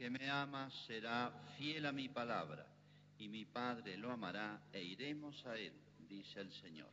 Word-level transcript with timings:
que 0.00 0.08
me 0.08 0.30
ama 0.30 0.70
será 0.86 1.30
fiel 1.58 1.84
a 1.84 1.92
mi 1.92 2.08
palabra, 2.08 2.66
y 3.18 3.28
mi 3.28 3.44
Padre 3.44 3.98
lo 3.98 4.10
amará 4.10 4.58
e 4.72 4.82
iremos 4.82 5.44
a 5.44 5.58
él, 5.58 5.74
dice 6.08 6.40
el 6.40 6.50
Señor. 6.52 6.88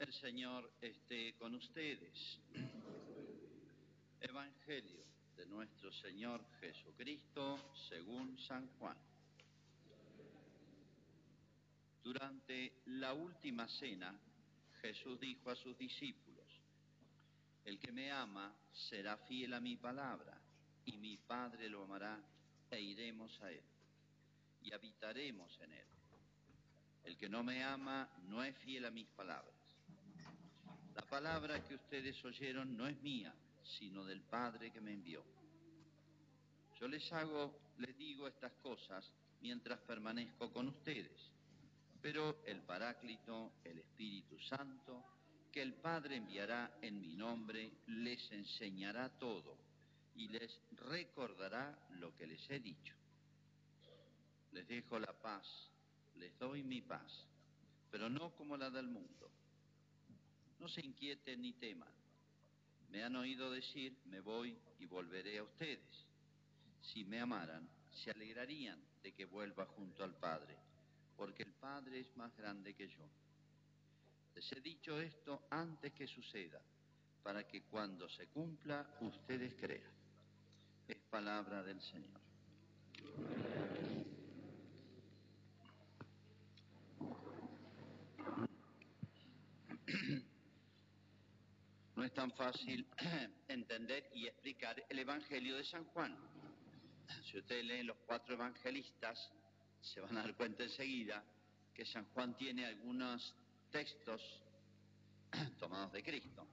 El 0.00 0.12
Señor 0.12 0.72
esté 0.80 1.34
con 1.34 1.54
ustedes. 1.54 2.40
Evangelio 4.20 5.02
nuestro 5.46 5.92
Señor 5.92 6.44
Jesucristo 6.60 7.72
según 7.88 8.38
San 8.38 8.68
Juan. 8.78 8.96
Durante 12.02 12.82
la 12.86 13.14
última 13.14 13.68
cena, 13.68 14.12
Jesús 14.80 15.20
dijo 15.20 15.50
a 15.50 15.56
sus 15.56 15.78
discípulos, 15.78 16.32
el 17.64 17.78
que 17.78 17.92
me 17.92 18.10
ama 18.10 18.52
será 18.72 19.16
fiel 19.16 19.54
a 19.54 19.60
mi 19.60 19.76
palabra, 19.76 20.36
y 20.84 20.96
mi 20.96 21.16
Padre 21.16 21.68
lo 21.68 21.84
amará, 21.84 22.20
e 22.70 22.80
iremos 22.80 23.40
a 23.42 23.52
él, 23.52 23.62
y 24.62 24.72
habitaremos 24.72 25.60
en 25.60 25.72
él. 25.72 25.86
El 27.04 27.16
que 27.16 27.28
no 27.28 27.44
me 27.44 27.62
ama 27.62 28.08
no 28.24 28.42
es 28.42 28.56
fiel 28.58 28.84
a 28.84 28.90
mis 28.90 29.06
palabras. 29.08 29.54
La 30.94 31.02
palabra 31.02 31.62
que 31.64 31.74
ustedes 31.74 32.22
oyeron 32.24 32.76
no 32.76 32.86
es 32.86 33.00
mía, 33.00 33.32
sino 33.64 34.04
del 34.04 34.22
Padre 34.22 34.70
que 34.70 34.80
me 34.80 34.92
envió. 34.92 35.24
Yo 36.80 36.88
les 36.88 37.12
hago, 37.12 37.58
les 37.78 37.96
digo 37.96 38.26
estas 38.26 38.52
cosas 38.54 39.12
mientras 39.40 39.78
permanezco 39.80 40.52
con 40.52 40.68
ustedes. 40.68 41.30
Pero 42.00 42.42
el 42.46 42.62
Paráclito, 42.62 43.52
el 43.64 43.78
Espíritu 43.78 44.38
Santo, 44.40 45.04
que 45.52 45.62
el 45.62 45.74
Padre 45.74 46.16
enviará 46.16 46.78
en 46.80 47.00
mi 47.00 47.14
nombre, 47.14 47.72
les 47.86 48.32
enseñará 48.32 49.08
todo 49.18 49.56
y 50.16 50.28
les 50.28 50.60
recordará 50.72 51.78
lo 51.90 52.14
que 52.16 52.26
les 52.26 52.50
he 52.50 52.58
dicho. 52.58 52.96
Les 54.52 54.66
dejo 54.66 54.98
la 54.98 55.12
paz, 55.12 55.46
les 56.16 56.36
doy 56.38 56.62
mi 56.62 56.80
paz, 56.82 57.26
pero 57.90 58.08
no 58.08 58.34
como 58.34 58.56
la 58.56 58.70
del 58.70 58.88
mundo. 58.88 59.30
No 60.58 60.68
se 60.68 60.84
inquieten 60.84 61.42
ni 61.42 61.52
teman. 61.52 62.01
Me 62.92 63.02
han 63.02 63.16
oído 63.16 63.50
decir, 63.50 63.96
me 64.04 64.20
voy 64.20 64.54
y 64.78 64.84
volveré 64.84 65.38
a 65.38 65.44
ustedes. 65.44 66.06
Si 66.82 67.04
me 67.04 67.20
amaran, 67.20 67.66
se 67.90 68.10
alegrarían 68.10 68.78
de 69.02 69.12
que 69.12 69.24
vuelva 69.24 69.64
junto 69.64 70.04
al 70.04 70.14
Padre, 70.14 70.58
porque 71.16 71.42
el 71.42 71.54
Padre 71.54 72.00
es 72.00 72.14
más 72.18 72.36
grande 72.36 72.74
que 72.74 72.86
yo. 72.88 73.08
Les 74.34 74.52
he 74.52 74.60
dicho 74.60 75.00
esto 75.00 75.46
antes 75.48 75.94
que 75.94 76.06
suceda, 76.06 76.60
para 77.22 77.48
que 77.48 77.62
cuando 77.62 78.10
se 78.10 78.26
cumpla 78.26 78.86
ustedes 79.00 79.54
crean. 79.54 79.90
Es 80.86 80.98
palabra 81.08 81.62
del 81.62 81.80
Señor. 81.80 82.20
Es 92.12 92.16
tan 92.16 92.32
fácil 92.32 92.86
entender 93.48 94.10
y 94.12 94.26
explicar 94.26 94.84
el 94.86 94.98
Evangelio 94.98 95.56
de 95.56 95.64
San 95.64 95.84
Juan. 95.86 96.14
Si 97.24 97.38
ustedes 97.38 97.64
leen 97.64 97.86
los 97.86 97.96
cuatro 98.04 98.34
evangelistas, 98.34 99.32
se 99.80 99.98
van 99.98 100.18
a 100.18 100.20
dar 100.20 100.36
cuenta 100.36 100.62
enseguida 100.62 101.24
que 101.72 101.86
San 101.86 102.04
Juan 102.12 102.36
tiene 102.36 102.66
algunos 102.66 103.34
textos 103.70 104.20
tomados 105.58 105.90
de 105.92 106.02
Cristo, 106.02 106.46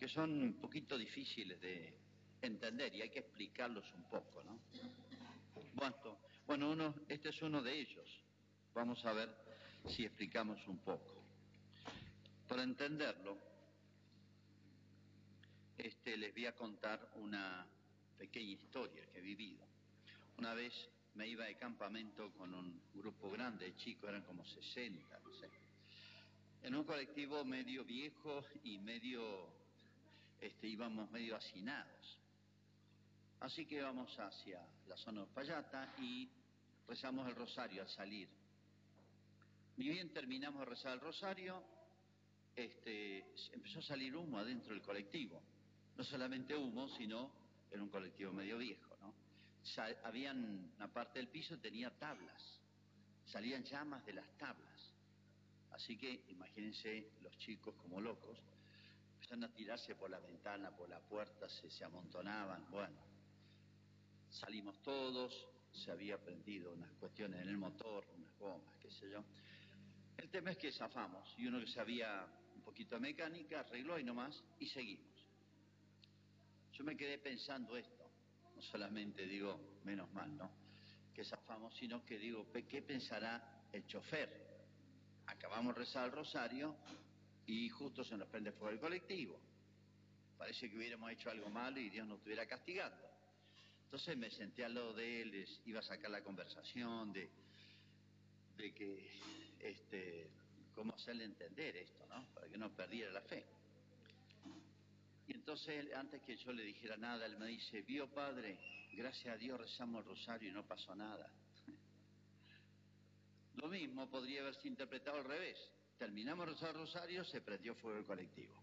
que 0.00 0.08
son 0.08 0.42
un 0.42 0.54
poquito 0.54 0.98
difíciles 0.98 1.60
de 1.60 1.94
entender 2.42 2.92
y 2.96 3.02
hay 3.02 3.10
que 3.10 3.20
explicarlos 3.20 3.84
un 3.94 4.02
poco, 4.02 4.42
¿no? 4.42 4.58
Bueno, 5.74 6.18
bueno 6.44 6.70
uno, 6.70 6.94
este 7.08 7.28
es 7.28 7.40
uno 7.40 7.62
de 7.62 7.78
ellos. 7.78 8.20
Vamos 8.74 9.04
a 9.04 9.12
ver 9.12 9.32
si 9.86 10.04
explicamos 10.04 10.58
un 10.66 10.78
poco. 10.78 11.22
Para 12.48 12.64
entenderlo, 12.64 13.47
este, 15.78 16.16
les 16.16 16.34
voy 16.34 16.46
a 16.46 16.56
contar 16.56 17.08
una 17.14 17.64
pequeña 18.18 18.50
historia 18.50 19.06
que 19.12 19.18
he 19.18 19.22
vivido. 19.22 19.64
Una 20.36 20.52
vez 20.52 20.72
me 21.14 21.26
iba 21.26 21.44
de 21.44 21.56
campamento 21.56 22.32
con 22.32 22.52
un 22.52 22.80
grupo 22.94 23.30
grande 23.30 23.66
de 23.66 23.76
chicos, 23.76 24.08
eran 24.10 24.22
como 24.22 24.44
60, 24.44 25.20
no 25.20 25.34
sé, 25.34 25.48
en 26.62 26.74
un 26.74 26.84
colectivo 26.84 27.44
medio 27.44 27.84
viejo 27.84 28.44
y 28.64 28.78
medio, 28.78 29.48
este, 30.40 30.66
íbamos 30.66 31.10
medio 31.12 31.36
hacinados. 31.36 32.18
Así 33.40 33.64
que 33.66 33.76
íbamos 33.76 34.18
hacia 34.18 34.60
la 34.88 34.96
zona 34.96 35.20
de 35.20 35.26
Payata 35.28 35.94
y 36.00 36.28
rezamos 36.88 37.28
el 37.28 37.36
rosario 37.36 37.82
al 37.82 37.88
salir. 37.88 38.28
Ni 39.76 39.88
bien 39.88 40.12
terminamos 40.12 40.60
de 40.60 40.66
rezar 40.66 40.94
el 40.94 41.00
rosario, 41.00 41.62
este, 42.56 43.24
empezó 43.52 43.78
a 43.78 43.82
salir 43.82 44.16
humo 44.16 44.40
adentro 44.40 44.74
del 44.74 44.82
colectivo 44.82 45.40
no 45.98 46.04
solamente 46.04 46.56
humo, 46.56 46.88
sino 46.90 47.28
era 47.70 47.82
un 47.82 47.88
colectivo 47.88 48.32
medio 48.32 48.56
viejo, 48.56 48.96
¿no? 49.00 49.12
habían, 50.04 50.72
una 50.76 50.92
parte 50.92 51.18
del 51.18 51.28
piso 51.28 51.58
tenía 51.58 51.90
tablas, 51.98 52.60
salían 53.26 53.64
llamas 53.64 54.06
de 54.06 54.12
las 54.12 54.38
tablas. 54.38 54.94
Así 55.72 55.98
que 55.98 56.24
imagínense 56.28 57.10
los 57.20 57.36
chicos 57.38 57.74
como 57.74 58.00
locos, 58.00 58.38
empezaron 59.14 59.44
a 59.44 59.52
tirarse 59.52 59.96
por 59.96 60.08
la 60.08 60.20
ventana, 60.20 60.70
por 60.70 60.88
la 60.88 61.00
puerta, 61.00 61.48
se, 61.48 61.68
se 61.68 61.84
amontonaban, 61.84 62.70
bueno, 62.70 62.96
salimos 64.30 64.80
todos, 64.82 65.34
se 65.72 65.90
había 65.90 66.16
prendido 66.22 66.72
unas 66.72 66.92
cuestiones 66.92 67.42
en 67.42 67.48
el 67.48 67.56
motor, 67.58 68.06
unas 68.16 68.38
gomas, 68.38 68.76
qué 68.80 68.90
sé 68.92 69.10
yo. 69.10 69.24
El 70.16 70.30
tema 70.30 70.52
es 70.52 70.58
que 70.58 70.70
zafamos 70.70 71.28
y 71.36 71.46
uno 71.48 71.58
que 71.58 71.66
sabía 71.66 72.24
un 72.54 72.62
poquito 72.62 72.94
de 72.94 73.00
mecánica 73.00 73.60
arregló 73.60 73.98
y 73.98 74.04
nomás 74.04 74.42
y 74.60 74.66
seguimos. 74.68 75.17
Yo 76.78 76.84
me 76.84 76.96
quedé 76.96 77.18
pensando 77.18 77.76
esto, 77.76 78.08
no 78.54 78.62
solamente 78.62 79.26
digo, 79.26 79.80
menos 79.82 80.12
mal, 80.12 80.36
¿no? 80.36 80.48
Que 81.12 81.24
zafamos, 81.24 81.74
sino 81.74 82.04
que 82.04 82.16
digo, 82.18 82.46
¿qué 82.52 82.82
pensará 82.82 83.66
el 83.72 83.84
chofer? 83.84 84.30
Acabamos 85.26 85.74
de 85.74 85.80
rezar 85.80 86.04
el 86.04 86.12
rosario 86.12 86.76
y 87.46 87.68
justo 87.68 88.04
se 88.04 88.16
nos 88.16 88.28
prende 88.28 88.52
fuego 88.52 88.70
el 88.70 88.78
colectivo. 88.78 89.40
Parece 90.36 90.70
que 90.70 90.76
hubiéramos 90.76 91.10
hecho 91.10 91.30
algo 91.30 91.50
malo 91.50 91.80
y 91.80 91.90
Dios 91.90 92.06
nos 92.06 92.18
estuviera 92.18 92.46
castigando. 92.46 93.10
Entonces 93.82 94.16
me 94.16 94.30
senté 94.30 94.64
al 94.64 94.74
lado 94.74 94.92
de 94.92 95.22
él, 95.22 95.48
iba 95.64 95.80
a 95.80 95.82
sacar 95.82 96.12
la 96.12 96.22
conversación 96.22 97.12
de, 97.12 97.28
de 98.56 98.72
que, 98.72 99.10
este, 99.58 100.30
cómo 100.76 100.94
hacerle 100.94 101.24
entender 101.24 101.76
esto, 101.76 102.06
¿no? 102.06 102.24
Para 102.34 102.48
que 102.48 102.56
no 102.56 102.70
perdiera 102.70 103.10
la 103.10 103.22
fe. 103.22 103.44
Entonces, 105.48 105.90
antes 105.94 106.20
que 106.24 106.36
yo 106.36 106.52
le 106.52 106.62
dijera 106.62 106.98
nada, 106.98 107.24
él 107.24 107.38
me 107.38 107.46
dice, 107.46 107.80
vio 107.80 108.06
padre, 108.12 108.58
gracias 108.92 109.34
a 109.34 109.38
Dios 109.38 109.58
rezamos 109.58 110.02
el 110.02 110.10
rosario 110.10 110.50
y 110.50 110.52
no 110.52 110.62
pasó 110.66 110.94
nada. 110.94 111.32
Lo 113.54 113.66
mismo 113.68 114.10
podría 114.10 114.42
haberse 114.42 114.68
interpretado 114.68 115.16
al 115.16 115.24
revés. 115.24 115.56
Terminamos 115.96 116.50
rezar 116.50 116.72
el 116.74 116.82
rosario, 116.82 117.24
se 117.24 117.40
prendió 117.40 117.74
fuego 117.76 117.98
el 117.98 118.04
colectivo. 118.04 118.62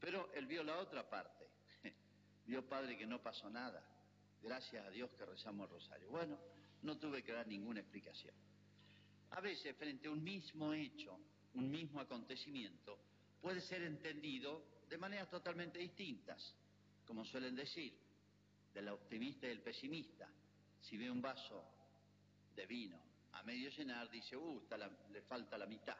Pero 0.00 0.28
él 0.34 0.46
vio 0.46 0.64
la 0.64 0.78
otra 0.78 1.08
parte. 1.08 1.46
Vio 2.46 2.68
padre 2.68 2.98
que 2.98 3.06
no 3.06 3.22
pasó 3.22 3.48
nada. 3.48 3.80
Gracias 4.42 4.84
a 4.84 4.90
Dios 4.90 5.08
que 5.12 5.24
rezamos 5.24 5.68
el 5.68 5.74
rosario. 5.74 6.10
Bueno, 6.10 6.36
no 6.82 6.98
tuve 6.98 7.22
que 7.22 7.30
dar 7.30 7.46
ninguna 7.46 7.78
explicación. 7.78 8.34
A 9.30 9.40
veces, 9.40 9.76
frente 9.76 10.08
a 10.08 10.10
un 10.10 10.24
mismo 10.24 10.72
hecho, 10.72 11.16
un 11.54 11.70
mismo 11.70 12.00
acontecimiento, 12.00 12.98
puede 13.40 13.60
ser 13.60 13.84
entendido 13.84 14.72
de 14.92 14.98
maneras 14.98 15.30
totalmente 15.30 15.78
distintas, 15.78 16.54
como 17.06 17.24
suelen 17.24 17.56
decir, 17.56 17.94
del 18.74 18.88
optimista 18.88 19.46
y 19.46 19.48
del 19.48 19.62
pesimista. 19.62 20.28
Si 20.82 20.98
ve 20.98 21.10
un 21.10 21.22
vaso 21.22 21.64
de 22.54 22.66
vino 22.66 23.00
a 23.32 23.42
medio 23.42 23.70
llenar, 23.70 24.10
dice, 24.10 24.36
uh, 24.36 24.62
le 25.10 25.22
falta 25.22 25.56
la 25.56 25.64
mitad. 25.64 25.96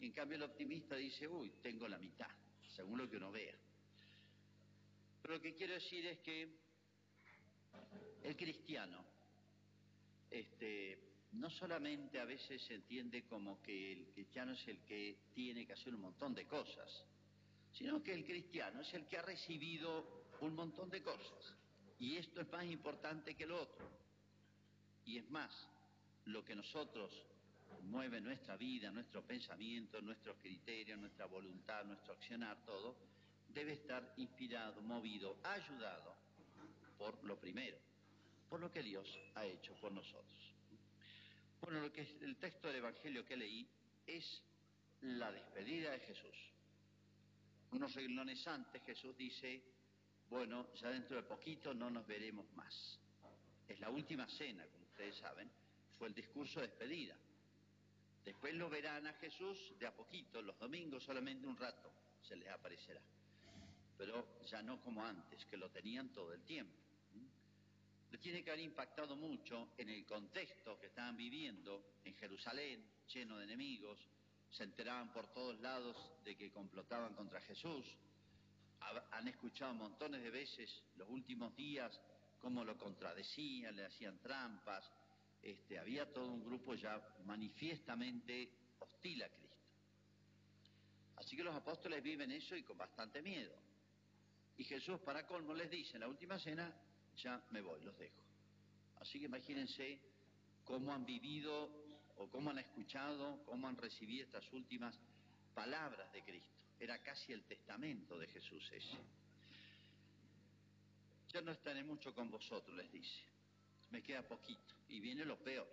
Y 0.00 0.06
en 0.06 0.12
cambio 0.12 0.34
el 0.36 0.42
optimista 0.42 0.96
dice, 0.96 1.28
uy, 1.28 1.52
tengo 1.62 1.86
la 1.86 1.96
mitad, 1.96 2.26
según 2.74 2.98
lo 2.98 3.08
que 3.08 3.18
uno 3.18 3.30
vea. 3.30 3.54
Pero 5.22 5.34
lo 5.34 5.40
que 5.40 5.54
quiero 5.54 5.74
decir 5.74 6.04
es 6.04 6.18
que 6.18 6.58
el 8.24 8.36
cristiano, 8.36 9.04
este, 10.28 10.98
no 11.34 11.48
solamente 11.50 12.18
a 12.18 12.24
veces 12.24 12.60
se 12.62 12.74
entiende 12.74 13.28
como 13.28 13.62
que 13.62 13.92
el 13.92 14.06
cristiano 14.08 14.54
es 14.54 14.66
el 14.66 14.80
que 14.80 15.18
tiene 15.32 15.64
que 15.64 15.74
hacer 15.74 15.94
un 15.94 16.00
montón 16.00 16.34
de 16.34 16.48
cosas, 16.48 17.06
sino 17.76 18.02
que 18.02 18.14
el 18.14 18.24
cristiano 18.24 18.80
es 18.80 18.94
el 18.94 19.06
que 19.06 19.18
ha 19.18 19.22
recibido 19.22 20.24
un 20.40 20.54
montón 20.54 20.90
de 20.90 21.02
cosas. 21.02 21.54
Y 21.98 22.16
esto 22.16 22.40
es 22.40 22.50
más 22.50 22.64
importante 22.66 23.34
que 23.34 23.46
lo 23.46 23.60
otro. 23.60 23.88
Y 25.04 25.18
es 25.18 25.30
más, 25.30 25.52
lo 26.26 26.44
que 26.44 26.54
nosotros 26.54 27.12
mueve 27.82 28.20
nuestra 28.20 28.56
vida, 28.56 28.90
nuestro 28.90 29.22
pensamiento, 29.22 30.00
nuestros 30.00 30.36
criterios, 30.38 30.98
nuestra 30.98 31.26
voluntad, 31.26 31.84
nuestro 31.84 32.14
accionar, 32.14 32.64
todo, 32.64 32.96
debe 33.48 33.72
estar 33.72 34.14
inspirado, 34.16 34.80
movido, 34.82 35.36
ayudado 35.42 36.14
por 36.96 37.22
lo 37.24 37.38
primero, 37.38 37.76
por 38.48 38.60
lo 38.60 38.70
que 38.70 38.82
Dios 38.82 39.18
ha 39.34 39.44
hecho 39.44 39.74
por 39.74 39.92
nosotros. 39.92 40.54
Bueno, 41.60 41.80
lo 41.80 41.92
que 41.92 42.02
el 42.22 42.36
texto 42.36 42.68
del 42.68 42.76
Evangelio 42.76 43.24
que 43.24 43.36
leí 43.36 43.66
es 44.06 44.42
la 45.00 45.32
despedida 45.32 45.92
de 45.92 46.00
Jesús. 46.00 46.53
Unos 47.74 47.92
reglones 47.92 48.46
antes 48.46 48.84
Jesús 48.84 49.16
dice, 49.16 49.60
bueno, 50.30 50.72
ya 50.74 50.90
dentro 50.90 51.16
de 51.16 51.24
poquito 51.24 51.74
no 51.74 51.90
nos 51.90 52.06
veremos 52.06 52.46
más. 52.54 53.00
Es 53.66 53.80
la 53.80 53.90
última 53.90 54.28
cena, 54.28 54.64
como 54.68 54.84
ustedes 54.84 55.16
saben, 55.16 55.50
fue 55.98 56.06
el 56.06 56.14
discurso 56.14 56.60
de 56.60 56.68
despedida. 56.68 57.16
Después 58.24 58.54
lo 58.54 58.70
verán 58.70 59.08
a 59.08 59.14
Jesús 59.14 59.74
de 59.76 59.88
a 59.88 59.92
poquito, 59.92 60.40
los 60.40 60.56
domingos 60.56 61.02
solamente 61.02 61.48
un 61.48 61.56
rato 61.56 61.92
se 62.22 62.36
les 62.36 62.48
aparecerá. 62.48 63.02
Pero 63.98 64.38
ya 64.46 64.62
no 64.62 64.80
como 64.80 65.04
antes, 65.04 65.44
que 65.46 65.56
lo 65.56 65.68
tenían 65.70 66.10
todo 66.12 66.32
el 66.32 66.44
tiempo. 66.44 66.78
Le 68.12 68.18
tiene 68.18 68.44
que 68.44 68.52
haber 68.52 68.62
impactado 68.62 69.16
mucho 69.16 69.70
en 69.76 69.88
el 69.88 70.06
contexto 70.06 70.78
que 70.78 70.86
estaban 70.86 71.16
viviendo 71.16 71.96
en 72.04 72.14
Jerusalén, 72.14 72.84
lleno 73.12 73.36
de 73.36 73.44
enemigos, 73.44 73.98
se 74.54 74.62
enteraban 74.62 75.12
por 75.12 75.26
todos 75.32 75.58
lados 75.60 75.96
de 76.24 76.36
que 76.36 76.52
complotaban 76.52 77.14
contra 77.14 77.40
Jesús, 77.40 77.84
han 79.10 79.26
escuchado 79.26 79.74
montones 79.74 80.22
de 80.22 80.30
veces 80.30 80.82
los 80.96 81.08
últimos 81.08 81.56
días 81.56 82.00
cómo 82.40 82.64
lo 82.64 82.78
contradecían, 82.78 83.74
le 83.74 83.86
hacían 83.86 84.18
trampas, 84.18 84.88
este, 85.42 85.78
había 85.78 86.12
todo 86.12 86.30
un 86.30 86.44
grupo 86.44 86.74
ya 86.74 87.02
manifiestamente 87.24 88.50
hostil 88.78 89.24
a 89.24 89.28
Cristo. 89.28 89.56
Así 91.16 91.36
que 91.36 91.42
los 91.42 91.54
apóstoles 91.54 92.02
viven 92.02 92.30
eso 92.30 92.54
y 92.54 92.62
con 92.62 92.78
bastante 92.78 93.22
miedo. 93.22 93.56
Y 94.56 94.64
Jesús, 94.64 95.00
para 95.00 95.26
colmo, 95.26 95.52
les 95.52 95.70
dice 95.70 95.94
en 95.94 96.00
la 96.00 96.08
última 96.08 96.38
cena, 96.38 96.72
ya 97.16 97.42
me 97.50 97.60
voy, 97.60 97.82
los 97.82 97.98
dejo. 97.98 98.20
Así 99.00 99.18
que 99.18 99.24
imagínense 99.24 99.98
cómo 100.64 100.92
han 100.92 101.04
vivido 101.04 101.83
o 102.16 102.28
cómo 102.28 102.50
han 102.50 102.58
escuchado, 102.58 103.44
cómo 103.46 103.68
han 103.68 103.76
recibido 103.76 104.24
estas 104.24 104.50
últimas 104.52 104.98
palabras 105.54 106.12
de 106.12 106.22
Cristo. 106.22 106.50
Era 106.78 107.02
casi 107.02 107.32
el 107.32 107.44
testamento 107.44 108.18
de 108.18 108.26
Jesús 108.28 108.70
ese. 108.72 108.98
Ya 111.32 111.40
no 111.40 111.52
estaré 111.52 111.82
mucho 111.82 112.14
con 112.14 112.30
vosotros, 112.30 112.76
les 112.76 112.90
dice 112.92 113.34
me 113.94 114.02
queda 114.02 114.22
poquito 114.22 114.74
y 114.88 114.98
viene 114.98 115.24
lo 115.24 115.38
peor. 115.38 115.68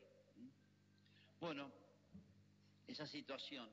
Bueno, 1.39 1.71
esa 2.87 3.07
situación 3.07 3.67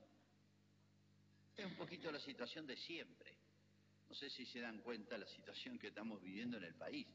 es 1.55 1.65
un 1.67 1.75
poquito 1.75 2.11
la 2.11 2.19
situación 2.19 2.65
de 2.65 2.75
siempre. 2.75 3.31
No 4.09 4.15
sé 4.15 4.27
si 4.27 4.47
se 4.47 4.59
dan 4.59 4.79
cuenta 4.79 5.19
la 5.19 5.27
situación 5.27 5.77
que 5.77 5.89
estamos 5.89 6.19
viviendo 6.19 6.57
en 6.57 6.63
el 6.63 6.73
país, 6.73 7.05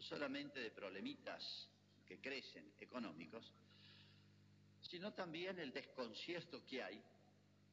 solamente 0.00 0.58
de 0.58 0.72
problemitas 0.72 1.68
que 2.04 2.20
crecen 2.20 2.72
económicos, 2.80 3.52
sino 4.82 5.12
también 5.12 5.58
el 5.58 5.72
desconcierto 5.72 6.64
que 6.66 6.82
hay 6.82 7.02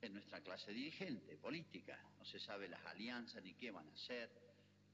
en 0.02 0.14
nuestra 0.14 0.42
clase 0.42 0.72
dirigente, 0.72 1.36
política. 1.38 2.00
No 2.18 2.26
se 2.26 2.40
sabe 2.40 2.70
las 2.70 2.86
alianzas 2.86 3.44
ni 3.44 3.54
qué 3.54 3.72
van 3.72 3.88
a 3.88 3.94
hacer, 3.94 4.30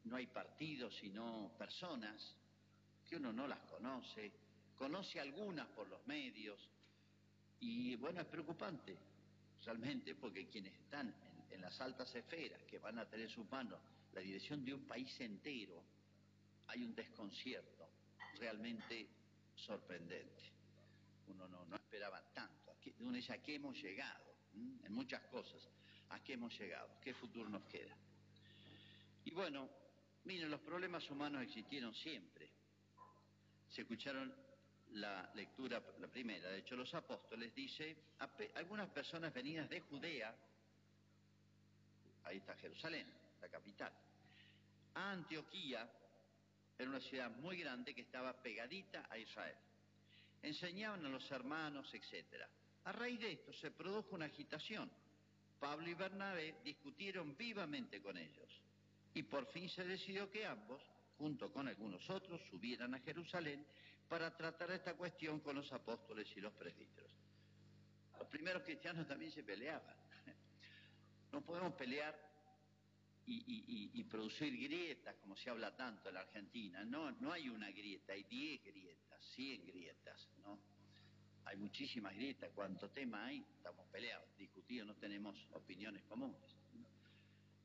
no 0.05 0.15
hay 0.15 0.27
partidos 0.27 0.95
sino 0.97 1.51
personas 1.57 2.35
que 3.07 3.17
uno 3.17 3.31
no 3.31 3.47
las 3.47 3.59
conoce, 3.61 4.31
conoce 4.77 5.19
algunas 5.19 5.67
por 5.67 5.87
los 5.87 6.05
medios, 6.07 6.59
y 7.59 7.95
bueno, 7.95 8.21
es 8.21 8.27
preocupante 8.27 8.97
realmente 9.63 10.15
porque 10.15 10.47
quienes 10.47 10.73
están 10.73 11.13
en, 11.49 11.61
las 11.61 11.79
altas 11.81 12.13
esferas, 12.13 12.61
que 12.63 12.77
van 12.79 12.99
a 12.99 13.09
tener 13.09 13.27
en 13.27 13.31
sus 13.31 13.49
manos 13.49 13.79
la 14.13 14.21
dirección 14.21 14.63
de 14.63 14.73
un 14.73 14.85
país 14.85 15.19
entero, 15.19 15.81
hay 16.67 16.83
un 16.83 16.93
desconcierto 16.93 17.89
realmente 18.37 19.07
sorprendente. 19.55 20.43
Uno 21.27 21.47
no, 21.47 21.65
esperaba 21.95 22.21
tanto. 22.33 22.71
¿a 22.71 23.37
qué 23.41 23.55
hemos 23.55 23.81
llegado? 23.81 24.35
En 24.53 24.93
muchas 24.93 25.21
cosas, 25.23 25.67
¿a 26.09 26.21
qué 26.23 26.33
hemos 26.33 26.57
llegado? 26.59 26.99
¿Qué 27.01 27.13
futuro 27.13 27.49
nos 27.49 27.63
queda? 27.65 27.95
Y 29.23 29.31
bueno, 29.31 29.69
miren, 30.25 30.51
los 30.51 30.59
problemas 30.61 31.09
humanos 31.09 31.41
existieron 31.41 31.93
siempre 31.95 32.49
se 33.69 33.81
escucharon 33.81 34.33
la 34.91 35.29
lectura, 35.33 35.83
la 35.99 36.07
primera, 36.07 36.49
de 36.49 36.59
hecho 36.59 36.77
los 36.77 36.93
apóstoles, 36.93 37.53
dice, 37.53 37.97
algunas 38.55 38.89
personas 38.89 39.33
venidas 39.33 39.69
de 39.69 39.81
Judea, 39.81 40.33
ahí 42.23 42.37
está 42.37 42.55
Jerusalén, 42.55 43.05
la 43.41 43.49
capital, 43.49 43.91
a 44.93 45.11
Antioquía, 45.11 45.89
era 46.77 46.89
una 46.89 47.01
ciudad 47.01 47.29
muy 47.31 47.57
grande 47.57 47.93
que 47.93 48.01
estaba 48.01 48.41
pegadita 48.41 49.07
a 49.09 49.17
Israel. 49.17 49.57
Enseñaban 50.45 51.05
a 51.05 51.09
los 51.09 51.29
hermanos, 51.31 51.91
etc. 51.93 52.43
A 52.83 52.91
raíz 52.91 53.19
de 53.19 53.33
esto 53.33 53.51
se 53.53 53.71
produjo 53.71 54.15
una 54.15 54.25
agitación. 54.25 54.89
Pablo 55.59 55.89
y 55.89 55.93
Bernabé 55.93 56.55
discutieron 56.63 57.35
vivamente 57.35 58.01
con 58.01 58.17
ellos 58.17 58.61
y 59.13 59.23
por 59.23 59.45
fin 59.47 59.69
se 59.69 59.83
decidió 59.85 60.29
que 60.29 60.45
ambos 60.45 60.81
junto 61.17 61.51
con 61.51 61.67
algunos 61.67 62.09
otros, 62.09 62.41
subieran 62.49 62.93
a 62.93 62.99
Jerusalén 62.99 63.65
para 64.07 64.35
tratar 64.35 64.71
esta 64.71 64.93
cuestión 64.95 65.39
con 65.39 65.55
los 65.55 65.71
apóstoles 65.71 66.27
y 66.35 66.41
los 66.41 66.53
presbíteros. 66.53 67.11
Los 68.19 68.27
primeros 68.27 68.63
cristianos 68.63 69.07
también 69.07 69.31
se 69.31 69.43
peleaban. 69.43 69.95
No 71.31 71.41
podemos 71.41 71.73
pelear 71.73 72.15
y, 73.25 74.03
producir 74.05 74.55
grietas, 74.55 75.15
como 75.15 75.35
se 75.35 75.49
habla 75.49 75.75
tanto 75.75 76.07
en 76.07 76.15
la 76.15 76.21
Argentina. 76.21 76.85
No, 76.85 77.11
no 77.11 77.33
hay 77.33 77.49
una 77.49 77.71
grieta, 77.71 78.13
hay 78.13 78.23
diez 78.23 78.63
grietas, 78.63 79.04
cien 79.21 79.65
grietas, 79.65 80.29
¿no? 80.43 80.59
Hay 81.45 81.57
muchísimas 81.57 82.13
grietas. 82.15 82.51
Cuánto 82.53 82.89
tema 82.89 83.25
hay, 83.25 83.45
estamos 83.57 83.85
peleados, 83.87 84.27
discutidos, 84.37 84.87
no 84.87 84.95
tenemos 84.95 85.37
opiniones 85.53 86.03
comunes. 86.03 86.41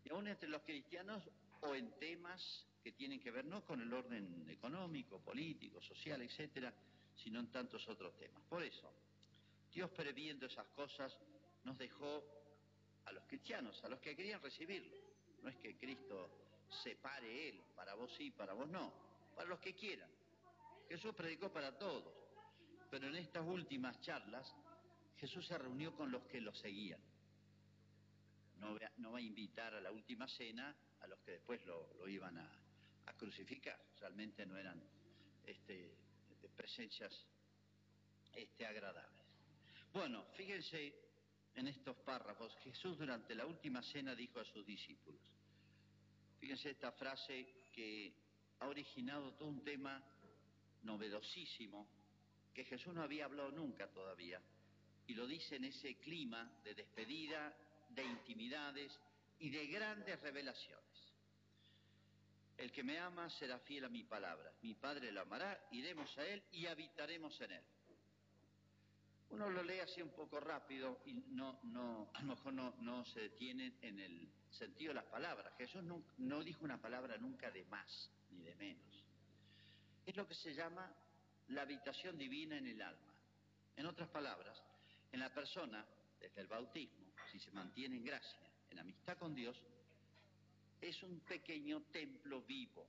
Y 0.05 0.11
aún 0.11 0.26
entre 0.26 0.49
los 0.49 0.62
cristianos 0.62 1.23
o 1.61 1.75
en 1.75 1.91
temas 1.99 2.66
que 2.83 2.92
tienen 2.92 3.21
que 3.21 3.30
ver 3.30 3.45
no 3.45 3.64
con 3.64 3.80
el 3.80 3.92
orden 3.92 4.49
económico, 4.49 5.21
político, 5.21 5.80
social, 5.83 6.23
etcétera, 6.23 6.73
sino 7.16 7.40
en 7.40 7.50
tantos 7.50 7.87
otros 7.88 8.16
temas. 8.16 8.42
Por 8.49 8.62
eso, 8.62 8.92
Dios 9.73 9.90
previendo 9.90 10.47
esas 10.47 10.66
cosas 10.69 11.16
nos 11.64 11.76
dejó 11.76 12.25
a 13.04 13.12
los 13.12 13.25
cristianos, 13.25 13.83
a 13.85 13.88
los 13.88 14.00
que 14.00 14.16
querían 14.16 14.40
recibirlo. 14.40 14.97
No 15.42 15.49
es 15.49 15.57
que 15.57 15.76
Cristo 15.76 16.30
separe 16.83 17.49
Él, 17.49 17.62
para 17.75 17.95
vos 17.95 18.12
sí, 18.16 18.30
para 18.30 18.52
vos 18.52 18.69
no, 18.69 18.92
para 19.35 19.49
los 19.49 19.59
que 19.59 19.75
quieran. 19.75 20.09
Jesús 20.90 21.14
predicó 21.14 21.52
para 21.52 21.78
todos, 21.78 22.12
pero 22.90 23.06
en 23.06 23.14
estas 23.14 23.47
últimas 23.47 24.00
charlas 24.00 24.52
Jesús 25.18 25.47
se 25.47 25.56
reunió 25.56 25.94
con 25.94 26.11
los 26.11 26.25
que 26.25 26.40
lo 26.40 26.52
seguían. 26.52 26.99
No, 28.59 29.12
va 29.12 29.18
a 29.18 29.20
invitar 29.20 29.73
a 29.73 29.80
la 29.80 29.92
última 29.92 30.26
cena 30.26 30.75
a 31.00 31.06
los 31.06 31.20
que 31.20 31.30
después 31.30 31.64
lo 31.64 32.09
iban 32.09 32.37
a, 32.38 32.50
crucificar. 33.16 33.78
Realmente 34.00 34.44
no 34.47 34.56
eran 34.56 34.82
este, 35.44 35.94
de 36.42 36.49
presencias 36.49 37.12
este, 38.35 38.66
agradables. 38.66 39.23
Bueno, 39.92 40.25
fíjense 40.35 40.94
en 41.54 41.68
estos 41.68 41.97
párrafos. 41.99 42.56
Jesús 42.64 42.99
durante 42.99 43.35
la 43.37 43.47
última 43.47 43.80
cena 43.82 44.14
dijo 44.14 44.40
a 44.40 44.44
sus 44.44 44.66
discípulos. 44.66 45.20
Fíjense 46.40 46.70
esta 46.70 46.90
frase 46.92 47.47
que 47.73 48.12
ha 48.59 48.66
originado 48.66 49.35
todo 49.35 49.49
un 49.49 49.62
tema 49.62 50.02
novedosísimo 50.82 51.87
que 52.54 52.64
Jesús 52.64 52.94
no 52.94 53.02
había 53.02 53.25
hablado 53.25 53.50
nunca 53.50 53.88
todavía. 53.88 54.40
Y 55.06 55.14
lo 55.14 55.26
dice 55.26 55.56
en 55.56 55.64
ese 55.64 55.96
clima 55.96 56.50
de 56.64 56.75
despedida, 56.75 57.54
de 57.88 58.04
intimidades 58.04 58.99
y 59.38 59.50
de 59.50 59.66
grandes 59.66 60.20
revelaciones. 60.20 60.84
El 62.56 62.70
que 62.72 62.84
me 62.84 62.99
ama 62.99 63.30
será 63.30 63.58
fiel 63.58 63.87
a 63.87 63.88
mi 63.88 64.04
palabra. 64.04 64.52
Mi 64.62 64.75
Padre 64.75 65.10
lo 65.10 65.22
amará, 65.22 65.68
iremos 65.70 66.16
a 66.18 66.26
Él 66.26 66.42
y 66.52 66.66
habitaremos 66.66 67.40
en 67.40 67.52
Él. 67.52 67.64
Uno 69.30 69.49
lo 69.49 69.62
lee 69.62 69.78
así 69.78 70.02
un 70.02 70.10
poco 70.10 70.40
rápido 70.40 71.00
y 71.06 71.14
no, 71.14 71.60
no, 71.62 72.10
a 72.12 72.20
lo 72.20 72.34
mejor 72.34 72.52
no, 72.52 73.04
se 73.06 73.20
detiene 73.20 73.75
en 73.80 74.00
el 74.00 74.28
sentido 74.50 74.90
de 74.90 74.96
las 74.96 75.04
palabras. 75.04 75.54
Jesús 75.56 75.82
no, 75.84 76.02
no 76.18 76.42
dijo 76.42 76.64
una 76.64 76.80
palabra 76.80 77.16
nunca 77.16 77.50
de 77.50 77.64
más 77.66 78.10
ni 78.30 78.42
de 78.42 78.54
menos. 78.56 79.00
Es 80.07 80.16
lo 80.16 80.26
que 80.26 80.35
se 80.35 80.54
llama 80.54 80.90
la 81.49 81.62
habitación 81.62 82.19
divina 82.19 82.57
en 82.57 82.66
el 82.66 82.80
alma. 82.83 83.14
En 83.76 83.87
otras 83.87 84.09
palabras, 84.09 84.61
en 85.12 85.21
la 85.21 85.33
persona, 85.33 85.85
desde 86.21 86.40
el 86.40 86.47
bautismo, 86.47 87.12
si 87.30 87.38
se 87.38 87.50
mantiene 87.52 87.97
en 87.97 88.04
gracia, 88.04 88.50
en 88.71 88.78
amistad 88.78 89.16
con 89.19 89.35
Dios, 89.35 89.57
es 90.80 91.02
un 91.02 91.21
pequeño 91.21 91.83
templo 91.92 92.42
vivo. 92.42 92.87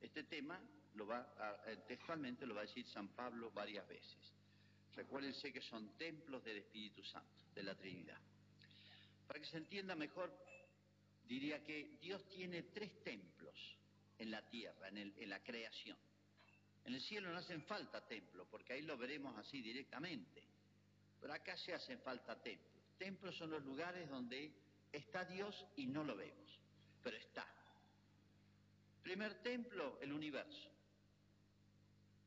Este 0.00 0.24
tema 0.24 0.60
lo 0.94 1.06
va 1.06 1.20
a- 1.38 1.70
eh, 1.70 1.76
textualmente 1.86 2.46
lo 2.46 2.54
va 2.54 2.62
a 2.62 2.66
decir 2.66 2.86
San 2.88 3.08
Pablo 3.08 3.50
varias 3.52 3.86
veces. 3.88 4.32
Recuérdense 4.94 5.52
que 5.52 5.60
son 5.60 5.96
templos 5.96 6.42
del 6.44 6.58
Espíritu 6.58 7.02
Santo, 7.04 7.44
de 7.54 7.62
la 7.62 7.74
Trinidad. 7.76 8.18
Para 9.26 9.38
que 9.38 9.46
se 9.46 9.58
entienda 9.58 9.94
mejor, 9.94 10.36
diría 11.24 11.62
que 11.62 11.98
Dios 12.00 12.28
tiene 12.28 12.64
tres 12.64 13.02
templos 13.04 13.54
en 14.18 14.30
la 14.30 14.42
tierra, 14.48 14.88
en, 14.88 15.28
la 15.28 15.42
creación. 15.42 15.96
En 16.90 16.96
el 16.96 17.02
cielo 17.02 17.30
no 17.30 17.38
hacen 17.38 17.62
falta 17.62 18.04
templos, 18.04 18.48
porque 18.50 18.72
ahí 18.72 18.82
lo 18.82 18.98
veremos 18.98 19.38
así 19.38 19.62
directamente. 19.62 20.42
Pero 21.20 21.32
acá 21.32 21.56
se 21.56 21.72
hacen 21.72 22.00
falta 22.00 22.34
templos. 22.42 22.82
Templos 22.98 23.36
son 23.36 23.50
los 23.50 23.64
lugares 23.64 24.10
donde 24.10 24.52
está 24.90 25.24
Dios 25.24 25.64
y 25.76 25.86
no 25.86 26.02
lo 26.02 26.16
vemos, 26.16 26.58
pero 27.00 27.16
está. 27.16 27.46
Primer 29.04 29.40
templo, 29.40 30.00
el 30.00 30.12
universo. 30.12 30.68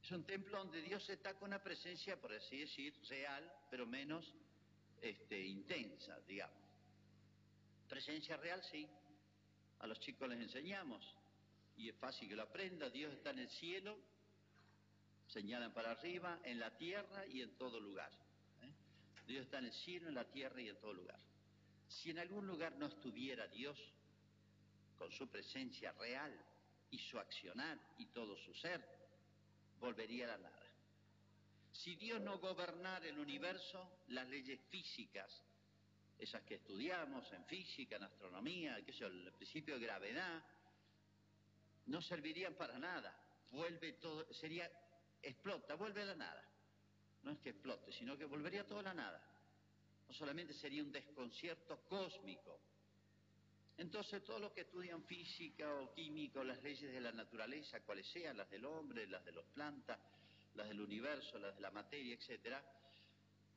Es 0.01 0.09
un 0.11 0.23
templo 0.23 0.59
donde 0.59 0.81
Dios 0.81 1.09
está 1.09 1.33
con 1.33 1.49
una 1.49 1.61
presencia, 1.61 2.15
por 2.21 2.31
así 2.31 2.59
decir, 2.59 2.97
real, 3.09 3.53
pero 3.69 3.85
menos 3.85 4.33
este, 5.01 5.41
intensa, 5.45 6.21
digamos. 6.21 6.63
Presencia 7.89 8.37
real, 8.37 8.63
sí. 8.63 8.87
A 9.79 9.87
los 9.87 9.99
chicos 9.99 10.29
les 10.29 10.39
enseñamos 10.39 11.17
y 11.75 11.89
es 11.89 11.95
fácil 11.97 12.29
que 12.29 12.35
lo 12.37 12.43
aprendan. 12.43 12.93
Dios 12.93 13.11
está 13.11 13.31
en 13.31 13.39
el 13.39 13.49
cielo, 13.49 14.12
señalan 15.33 15.73
para 15.73 15.91
arriba, 15.91 16.39
en 16.43 16.59
la 16.59 16.69
tierra 16.77 17.25
y 17.25 17.41
en 17.41 17.57
todo 17.57 17.79
lugar. 17.79 18.11
¿eh? 18.61 18.71
Dios 19.25 19.45
está 19.45 19.57
en 19.57 19.65
el 19.65 19.73
cielo, 19.73 20.07
en 20.07 20.15
la 20.15 20.25
tierra 20.25 20.61
y 20.61 20.69
en 20.69 20.79
todo 20.79 20.93
lugar. 20.93 21.19
Si 21.87 22.11
en 22.11 22.19
algún 22.19 22.45
lugar 22.45 22.75
no 22.75 22.85
estuviera 22.85 23.47
Dios, 23.47 23.77
con 24.97 25.11
su 25.11 25.27
presencia 25.27 25.91
real 25.93 26.31
y 26.91 26.99
su 26.99 27.19
accionar 27.19 27.79
y 27.97 28.05
todo 28.07 28.37
su 28.37 28.53
ser, 28.53 28.81
volvería 29.79 30.25
a 30.25 30.37
la 30.37 30.37
nada. 30.37 30.63
Si 31.71 31.95
Dios 31.95 32.21
no 32.21 32.37
gobernara 32.37 33.05
el 33.07 33.17
universo, 33.17 34.03
las 34.09 34.29
leyes 34.29 34.59
físicas, 34.69 35.43
esas 36.19 36.43
que 36.43 36.55
estudiamos 36.55 37.31
en 37.33 37.43
física, 37.45 37.95
en 37.95 38.03
astronomía, 38.03 38.79
yo, 38.79 39.07
el 39.07 39.33
principio 39.33 39.79
de 39.79 39.85
gravedad, 39.85 40.43
no 41.87 42.01
servirían 42.01 42.53
para 42.53 42.77
nada. 42.77 43.13
Vuelve 43.51 43.93
todo, 43.93 44.31
sería, 44.33 44.71
explota, 45.23 45.75
vuelve 45.75 46.01
a 46.01 46.05
la 46.05 46.15
nada. 46.15 46.43
No 47.23 47.31
es 47.31 47.39
que 47.39 47.49
explote, 47.49 47.91
sino 47.91 48.17
que 48.17 48.25
volvería 48.25 48.67
todo 48.67 48.79
a 48.79 48.83
la 48.83 48.93
nada. 48.93 49.21
No 50.07 50.13
solamente 50.13 50.53
sería 50.53 50.83
un 50.83 50.91
desconcierto 50.91 51.79
cósmico. 51.87 52.59
Entonces 53.77 54.23
todos 54.23 54.41
los 54.41 54.51
que 54.51 54.61
estudian 54.61 55.03
física 55.03 55.73
o 55.75 55.93
química 55.93 56.41
o 56.41 56.43
las 56.43 56.61
leyes 56.61 56.91
de 56.91 57.01
la 57.01 57.11
naturaleza, 57.11 57.79
cuales 57.81 58.05
sean, 58.07 58.37
las 58.37 58.49
del 58.49 58.65
hombre, 58.65 59.07
las 59.07 59.25
de 59.25 59.31
las 59.31 59.45
plantas, 59.45 59.97
las 60.55 60.67
del 60.67 60.81
universo, 60.81 61.39
las 61.39 61.55
de 61.55 61.61
la 61.61 61.71
materia, 61.71 62.13
etcétera, 62.13 62.63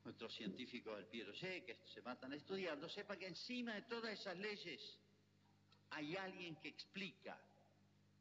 nuestros 0.03 0.33
científicos 0.33 0.95
del 0.95 1.05
Piaget 1.05 1.65
que 1.65 1.77
se 1.93 2.01
matan 2.01 2.33
estudiando, 2.33 2.89
sepan 2.89 3.19
que 3.19 3.27
encima 3.27 3.75
de 3.75 3.81
todas 3.83 4.19
esas 4.19 4.37
leyes 4.37 4.97
hay 5.91 6.15
alguien 6.15 6.55
que 6.55 6.69
explica 6.69 7.37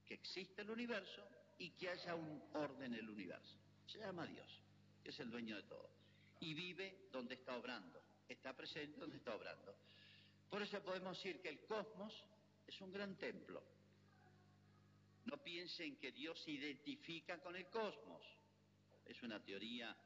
que 0.04 0.14
existe 0.14 0.62
el 0.62 0.70
universo 0.70 1.35
y 1.58 1.70
que 1.70 1.88
haya 1.88 2.14
un 2.14 2.42
orden 2.54 2.94
en 2.94 3.00
el 3.00 3.10
universo. 3.10 3.58
Se 3.86 3.98
llama 3.98 4.26
Dios, 4.26 4.62
que 5.02 5.10
es 5.10 5.20
el 5.20 5.30
dueño 5.30 5.56
de 5.56 5.62
todo. 5.64 5.90
Y 6.40 6.54
vive 6.54 7.08
donde 7.10 7.34
está 7.34 7.56
obrando, 7.56 8.02
está 8.28 8.54
presente 8.54 9.00
donde 9.00 9.16
está 9.16 9.34
obrando. 9.34 9.74
Por 10.50 10.62
eso 10.62 10.82
podemos 10.82 11.16
decir 11.16 11.40
que 11.40 11.48
el 11.48 11.60
cosmos 11.64 12.12
es 12.66 12.80
un 12.80 12.92
gran 12.92 13.16
templo. 13.16 13.62
No 15.24 15.42
piensen 15.42 15.96
que 15.96 16.12
Dios 16.12 16.40
se 16.42 16.52
identifica 16.52 17.40
con 17.40 17.56
el 17.56 17.66
cosmos. 17.68 18.22
Es 19.04 19.22
una 19.22 19.42
teoría 19.42 19.96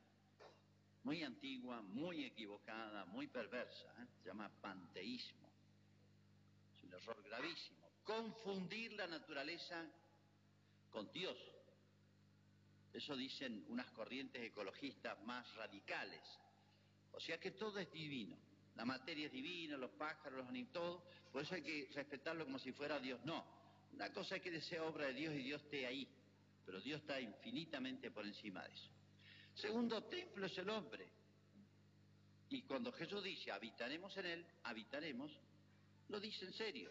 muy 1.03 1.23
antigua, 1.23 1.83
muy 1.83 2.25
equivocada, 2.25 3.05
muy 3.07 3.27
perversa. 3.27 3.95
¿eh? 4.03 4.07
Se 4.23 4.29
llama 4.29 4.51
panteísmo. 4.61 5.51
Es 6.77 6.85
un 6.85 6.93
error 6.95 7.23
gravísimo. 7.23 7.91
Confundir 8.05 8.93
la 8.95 9.07
naturaleza 9.07 9.87
con 10.91 11.11
Dios. 11.13 11.37
Eso 12.93 13.17
dicen 13.17 13.65
unas 13.69 13.91
corrientes 13.93 14.43
ecologistas 14.43 15.21
más 15.25 15.55
radicales. 15.55 16.21
O 17.13 17.21
sea 17.21 17.39
que 17.39 17.53
todo 17.53 17.79
es 17.79 17.91
divino. 17.93 18.37
La 18.77 18.85
materia 18.85 19.27
es 19.27 19.33
divina, 19.33 19.77
los 19.77 19.91
pájaros, 19.93 20.39
los 20.39 20.49
animales, 20.49 20.73
todo. 20.73 21.05
Por 21.33 21.43
eso 21.43 21.55
hay 21.55 21.63
que 21.63 21.91
respetarlo 21.95 22.45
como 22.45 22.59
si 22.59 22.73
fuera 22.73 22.99
Dios. 22.99 23.21
No. 23.25 23.45
Una 23.93 24.13
cosa 24.13 24.37
es 24.37 24.43
que 24.43 24.61
sea 24.61 24.85
obra 24.85 25.07
de 25.07 25.15
Dios 25.15 25.35
y 25.35 25.43
Dios 25.43 25.63
esté 25.63 25.87
ahí. 25.87 26.09
Pero 26.65 26.81
Dios 26.81 27.01
está 27.01 27.21
infinitamente 27.21 28.11
por 28.11 28.27
encima 28.27 28.63
de 28.63 28.73
eso. 28.73 28.91
Segundo 29.55 30.03
templo 30.05 30.47
es 30.47 30.57
el 30.59 30.71
hombre. 30.71 31.09
Y 32.49 32.63
cuando 32.63 32.91
Jesús 32.93 33.23
dice, 33.23 33.53
habitaremos 33.53 34.17
en 34.17 34.27
él, 34.27 34.47
habitaremos, 34.65 35.31
lo 36.09 36.19
dice 36.19 36.45
en 36.47 36.53
serio. 36.53 36.91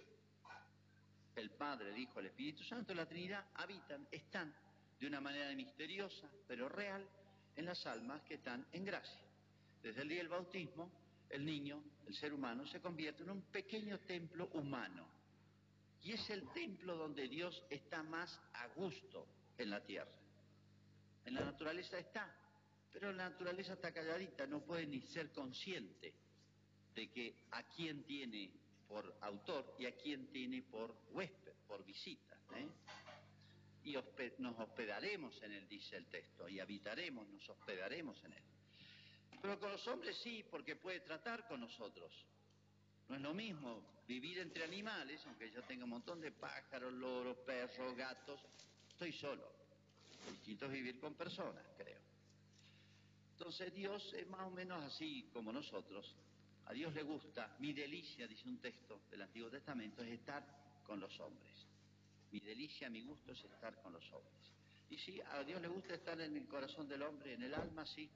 El 1.39 1.51
Padre, 1.51 1.89
el 1.91 1.97
Hijo, 1.97 2.19
el 2.19 2.25
Espíritu 2.25 2.63
Santo, 2.63 2.93
la 2.93 3.07
Trinidad 3.07 3.45
habitan, 3.55 4.05
están 4.11 4.53
de 4.99 5.07
una 5.07 5.21
manera 5.21 5.55
misteriosa, 5.55 6.29
pero 6.45 6.67
real, 6.67 7.07
en 7.55 7.65
las 7.65 7.85
almas 7.87 8.21
que 8.23 8.35
están 8.35 8.65
en 8.73 8.83
gracia. 8.83 9.21
Desde 9.81 10.01
el 10.01 10.09
día 10.09 10.17
del 10.17 10.27
bautismo, 10.27 10.91
el 11.29 11.45
niño, 11.45 11.81
el 12.07 12.13
ser 12.13 12.33
humano, 12.33 12.67
se 12.67 12.81
convierte 12.81 13.23
en 13.23 13.29
un 13.29 13.41
pequeño 13.43 13.99
templo 13.99 14.49
humano. 14.53 15.07
Y 16.03 16.11
es 16.11 16.29
el 16.29 16.45
templo 16.51 16.97
donde 16.97 17.29
Dios 17.29 17.63
está 17.69 18.03
más 18.03 18.37
a 18.53 18.67
gusto 18.67 19.25
en 19.57 19.69
la 19.69 19.81
tierra. 19.81 20.11
En 21.23 21.35
la 21.35 21.41
naturaleza 21.41 21.97
está, 21.99 22.35
pero 22.91 23.13
la 23.13 23.29
naturaleza 23.29 23.73
está 23.73 23.93
calladita, 23.93 24.45
no 24.45 24.59
puede 24.61 24.85
ni 24.85 24.99
ser 25.01 25.31
consciente 25.31 26.13
de 26.95 27.09
que 27.09 27.35
a 27.51 27.63
quién 27.63 28.03
tiene 28.03 28.51
por 28.89 29.15
autor 29.21 29.75
y 29.77 29.85
a 29.85 29.95
quién 29.95 30.27
tiene 30.31 30.63
por 30.63 30.93
huésped, 31.11 31.53
por 31.67 31.85
visita. 31.85 32.35
¿eh? 32.55 32.67
Y 33.83 33.95
nos 34.39 34.59
hospedaremos 34.59 35.41
en 35.43 35.53
él, 35.53 35.69
dice 35.69 35.95
el 35.95 36.07
texto, 36.07 36.49
y 36.49 36.59
habitaremos, 36.59 37.27
nos 37.29 37.47
hospedaremos 37.49 38.21
en 38.25 38.33
él. 38.33 38.43
Pero 39.41 39.59
con 39.59 39.71
los 39.71 39.87
hombres 39.87 40.17
sí, 40.17 40.43
porque 40.49 40.75
puede 40.75 40.99
tratar 41.01 41.47
con 41.47 41.61
nosotros. 41.61 42.11
No 43.07 43.15
es 43.15 43.21
lo 43.21 43.33
mismo 43.33 44.01
vivir 44.07 44.39
entre 44.39 44.63
animales, 44.63 45.21
aunque 45.27 45.49
yo 45.51 45.63
tenga 45.63 45.85
un 45.85 45.91
montón 45.91 46.19
de 46.19 46.31
pájaros, 46.31 46.91
loros, 46.91 47.37
perros, 47.37 47.95
gatos, 47.95 48.41
estoy 48.89 49.13
solo. 49.13 49.49
Distinto 50.29 50.65
es 50.65 50.71
vivir 50.71 50.99
con 50.99 51.13
personas, 51.13 51.63
creo. 51.77 51.99
Entonces 53.31 53.73
Dios 53.73 54.13
es 54.13 54.27
más 54.27 54.41
o 54.41 54.51
menos 54.51 54.83
así 54.83 55.29
como 55.31 55.53
nosotros. 55.53 56.15
A 56.69 56.73
Dios 56.73 56.93
le 56.93 57.01
gusta, 57.01 57.55
mi 57.57 57.73
delicia, 57.73 58.27
dice 58.27 58.47
un 58.47 58.59
texto 58.59 59.01
del 59.09 59.23
Antiguo 59.23 59.49
Testamento, 59.49 60.03
es 60.03 60.11
estar 60.11 60.45
con 60.83 60.99
los 60.99 61.19
hombres. 61.19 61.65
Mi 62.31 62.39
delicia, 62.41 62.91
mi 62.91 63.01
gusto 63.01 63.31
es 63.31 63.43
estar 63.43 63.81
con 63.81 63.91
los 63.91 64.05
hombres. 64.13 64.51
Y 64.87 64.97
sí, 64.99 65.19
a 65.19 65.43
Dios 65.43 65.59
le 65.63 65.67
gusta 65.67 65.95
estar 65.95 66.21
en 66.21 66.37
el 66.37 66.47
corazón 66.47 66.87
del 66.87 67.01
hombre, 67.01 67.33
en 67.33 67.41
el 67.41 67.55
alma, 67.55 67.87
sí. 67.87 68.07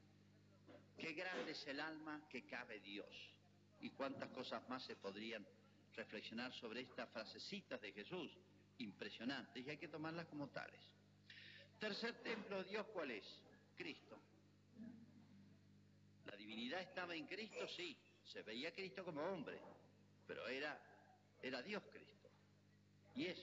Qué 0.99 1.13
grande 1.13 1.53
es 1.53 1.65
el 1.65 1.79
alma 1.79 2.27
que 2.29 2.45
cabe 2.45 2.79
Dios. 2.79 3.33
Y 3.81 3.89
cuántas 3.89 4.29
cosas 4.29 4.69
más 4.69 4.83
se 4.83 4.97
podrían 4.97 5.43
reflexionar 5.95 6.53
sobre 6.53 6.81
estas 6.81 7.09
frasecitas 7.09 7.81
de 7.81 7.91
Jesús, 7.91 8.37
impresionantes, 8.77 9.65
y 9.65 9.69
hay 9.71 9.77
que 9.77 9.87
tomarlas 9.87 10.27
como 10.27 10.49
tales. 10.49 10.81
Tercer 11.79 12.21
templo 12.21 12.63
de 12.63 12.69
Dios, 12.69 12.85
¿cuál 12.93 13.09
es? 13.09 13.25
Cristo. 13.75 14.19
La 16.27 16.37
divinidad 16.37 16.81
estaba 16.81 17.15
en 17.15 17.25
Cristo, 17.25 17.67
sí, 17.67 17.97
se 18.25 18.41
veía 18.41 18.73
Cristo 18.73 19.03
como 19.03 19.21
hombre, 19.21 19.59
pero 20.27 20.47
era, 20.47 20.79
era 21.41 21.61
Dios 21.61 21.83
Cristo. 21.91 22.29
Y 23.15 23.25
es. 23.25 23.39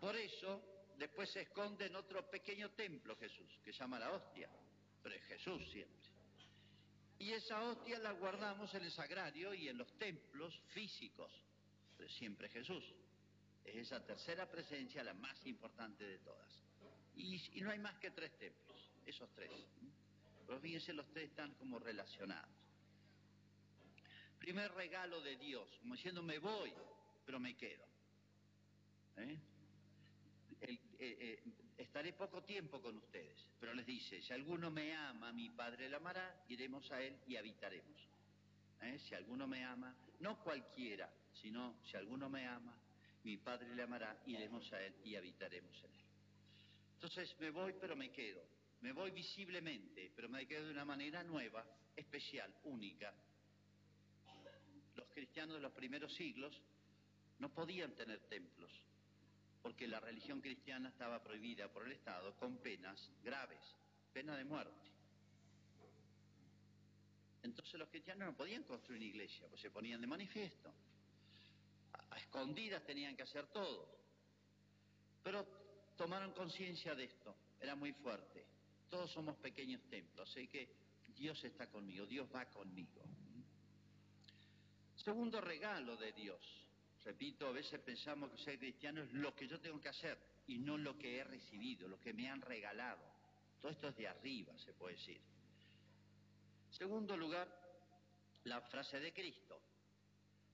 Por 0.00 0.16
eso, 0.16 0.62
después 0.98 1.30
se 1.30 1.42
esconde 1.42 1.86
en 1.86 1.96
otro 1.96 2.28
pequeño 2.28 2.70
templo 2.70 3.16
Jesús, 3.16 3.58
que 3.64 3.72
llama 3.72 3.98
la 3.98 4.12
hostia, 4.12 4.48
pero 5.02 5.14
es 5.14 5.24
Jesús 5.24 5.62
siempre. 5.70 6.06
Y 7.18 7.32
esa 7.32 7.62
hostia 7.62 7.98
la 7.98 8.12
guardamos 8.12 8.74
en 8.74 8.84
el 8.84 8.90
sagrario 8.90 9.54
y 9.54 9.68
en 9.68 9.78
los 9.78 9.90
templos 9.98 10.58
físicos, 10.74 11.32
pero 11.96 12.10
siempre 12.10 12.48
Jesús. 12.48 12.84
Es 13.64 13.76
esa 13.76 14.04
tercera 14.04 14.48
presencia 14.50 15.02
la 15.02 15.14
más 15.14 15.44
importante 15.46 16.04
de 16.04 16.18
todas. 16.18 16.62
Y, 17.16 17.58
y 17.58 17.62
no 17.62 17.70
hay 17.70 17.78
más 17.78 17.98
que 17.98 18.10
tres 18.10 18.36
templos, 18.36 18.92
esos 19.06 19.30
tres. 19.34 19.50
Pero 20.46 20.60
fíjense, 20.60 20.92
los 20.92 21.10
tres 21.10 21.30
están 21.30 21.54
como 21.54 21.78
relacionados. 21.78 22.65
Primer 24.38 24.72
regalo 24.72 25.20
de 25.20 25.36
Dios, 25.36 25.68
como 25.80 25.94
diciendo 25.94 26.22
me 26.22 26.38
voy, 26.38 26.72
pero 27.24 27.40
me 27.40 27.56
quedo. 27.56 27.84
¿Eh? 29.16 29.38
Eh, 30.60 30.78
eh, 30.98 31.42
estaré 31.76 32.12
poco 32.12 32.42
tiempo 32.42 32.80
con 32.80 32.96
ustedes, 32.96 33.50
pero 33.60 33.74
les 33.74 33.86
dice, 33.86 34.22
si 34.22 34.32
alguno 34.32 34.70
me 34.70 34.94
ama, 34.94 35.32
mi 35.32 35.50
Padre 35.50 35.88
le 35.88 35.96
amará, 35.96 36.44
iremos 36.48 36.90
a 36.92 37.02
él 37.02 37.18
y 37.26 37.36
habitaremos. 37.36 38.08
Si 39.08 39.14
alguno 39.14 39.46
me 39.48 39.64
ama, 39.64 39.94
no 40.20 40.38
cualquiera, 40.42 41.10
sino 41.32 41.80
si 41.90 41.96
alguno 41.96 42.28
me 42.28 42.46
ama, 42.46 42.78
mi 43.24 43.36
Padre 43.36 43.74
le 43.74 43.82
amará, 43.82 44.22
iremos 44.26 44.72
a 44.72 44.80
él 44.80 44.94
y 45.04 45.16
habitaremos 45.16 45.76
en 45.82 45.92
él. 45.92 46.04
Entonces 46.94 47.34
me 47.40 47.50
voy 47.50 47.74
pero 47.80 47.96
me 47.96 48.10
quedo. 48.10 48.42
Me 48.80 48.92
voy 48.92 49.10
visiblemente, 49.10 50.12
pero 50.14 50.28
me 50.28 50.46
quedo 50.46 50.66
de 50.66 50.72
una 50.72 50.84
manera 50.84 51.22
nueva, 51.24 51.66
especial, 51.96 52.54
única. 52.64 53.12
Cristianos 55.36 55.56
de 55.56 55.68
los 55.68 55.72
primeros 55.74 56.14
siglos 56.14 56.62
no 57.40 57.52
podían 57.52 57.94
tener 57.94 58.20
templos, 58.20 58.70
porque 59.60 59.86
la 59.86 60.00
religión 60.00 60.40
cristiana 60.40 60.88
estaba 60.88 61.22
prohibida 61.22 61.70
por 61.70 61.84
el 61.84 61.92
Estado 61.92 62.34
con 62.36 62.56
penas 62.56 63.10
graves, 63.22 63.60
pena 64.14 64.34
de 64.34 64.44
muerte. 64.46 64.88
Entonces 67.42 67.74
los 67.74 67.90
cristianos 67.90 68.28
no 68.28 68.34
podían 68.34 68.62
construir 68.62 68.96
una 68.96 69.10
iglesia, 69.10 69.46
pues 69.50 69.60
se 69.60 69.70
ponían 69.70 70.00
de 70.00 70.06
manifiesto. 70.06 70.72
A, 71.92 72.14
a 72.14 72.18
escondidas 72.18 72.82
tenían 72.86 73.14
que 73.14 73.24
hacer 73.24 73.46
todo. 73.48 73.94
Pero 75.22 75.44
tomaron 75.98 76.32
conciencia 76.32 76.94
de 76.94 77.04
esto, 77.04 77.36
era 77.60 77.74
muy 77.74 77.92
fuerte. 77.92 78.42
Todos 78.88 79.10
somos 79.10 79.36
pequeños 79.36 79.82
templos, 79.90 80.30
así 80.30 80.48
que 80.48 80.74
Dios 81.14 81.44
está 81.44 81.68
conmigo, 81.68 82.06
Dios 82.06 82.26
va 82.34 82.46
conmigo. 82.46 83.02
Segundo 85.06 85.40
regalo 85.40 85.96
de 85.96 86.10
Dios. 86.10 86.40
Repito, 87.04 87.46
a 87.46 87.52
veces 87.52 87.78
pensamos 87.78 88.28
que 88.32 88.38
ser 88.38 88.58
cristiano 88.58 89.04
es 89.04 89.12
lo 89.12 89.36
que 89.36 89.46
yo 89.46 89.60
tengo 89.60 89.80
que 89.80 89.90
hacer 89.90 90.18
y 90.48 90.58
no 90.58 90.76
lo 90.76 90.98
que 90.98 91.18
he 91.18 91.22
recibido, 91.22 91.86
lo 91.86 92.00
que 92.00 92.12
me 92.12 92.28
han 92.28 92.40
regalado. 92.40 92.98
Todo 93.60 93.70
esto 93.70 93.86
es 93.86 93.96
de 93.96 94.08
arriba, 94.08 94.52
se 94.58 94.72
puede 94.72 94.96
decir. 94.96 95.20
Segundo 96.72 97.16
lugar, 97.16 97.46
la 98.42 98.60
frase 98.62 98.98
de 98.98 99.12
Cristo. 99.12 99.60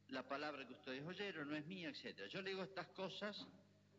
La 0.08 0.28
palabra 0.28 0.66
que 0.66 0.74
ustedes 0.74 1.02
oyeron 1.02 1.48
no 1.48 1.56
es 1.56 1.64
mía, 1.64 1.88
etc. 1.88 2.26
Yo 2.26 2.42
le 2.42 2.50
digo 2.50 2.62
estas 2.62 2.88
cosas 2.88 3.34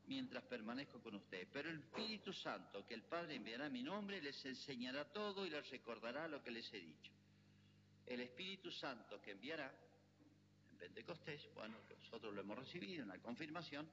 mientras 0.05 0.43
permanezco 0.43 1.01
con 1.01 1.15
ustedes. 1.15 1.47
Pero 1.51 1.71
el 1.71 1.79
Espíritu 1.79 2.31
Santo, 2.31 2.85
que 2.85 2.93
el 2.93 3.01
Padre 3.01 3.37
enviará 3.37 3.65
a 3.65 3.69
mi 3.69 3.81
nombre, 3.81 4.21
les 4.21 4.45
enseñará 4.45 5.11
todo 5.11 5.47
y 5.47 5.49
les 5.49 5.67
recordará 5.71 6.27
lo 6.27 6.43
que 6.43 6.51
les 6.51 6.71
he 6.75 6.79
dicho. 6.79 7.11
El 8.05 8.19
Espíritu 8.19 8.69
Santo 8.69 9.19
que 9.19 9.31
enviará 9.31 9.65
en 9.65 9.92
Pentecostés, 10.83 11.47
bueno, 11.55 11.77
nosotros 12.01 12.33
lo 12.33 12.41
hemos 12.41 12.57
recibido 12.57 13.03
en 13.03 13.07
la 13.07 13.17
confirmación, 13.19 13.87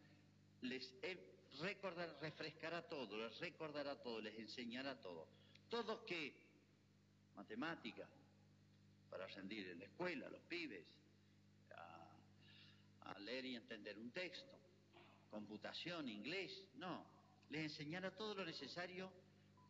les 0.63 0.93
recordará, 1.61 2.19
refrescará 2.21 2.83
todo, 2.83 3.17
les 3.17 3.39
recordará 3.39 3.95
todo, 4.03 4.21
les 4.21 4.37
enseñará 4.37 5.01
todo. 5.01 5.29
Todo 5.69 6.05
que, 6.05 6.35
matemática, 7.37 8.09
para 9.09 9.29
rendir 9.29 9.69
en 9.69 9.79
la 9.79 9.85
escuela, 9.85 10.29
los 10.31 10.41
pibes, 10.43 10.85
a, 11.77 13.13
a 13.13 13.19
leer 13.21 13.45
y 13.45 13.55
entender 13.55 13.97
un 13.97 14.11
texto, 14.11 14.59
computación, 15.31 16.09
inglés, 16.09 16.65
no. 16.75 17.07
Les 17.51 17.71
enseñará 17.71 18.11
todo 18.17 18.35
lo 18.35 18.45
necesario 18.45 19.13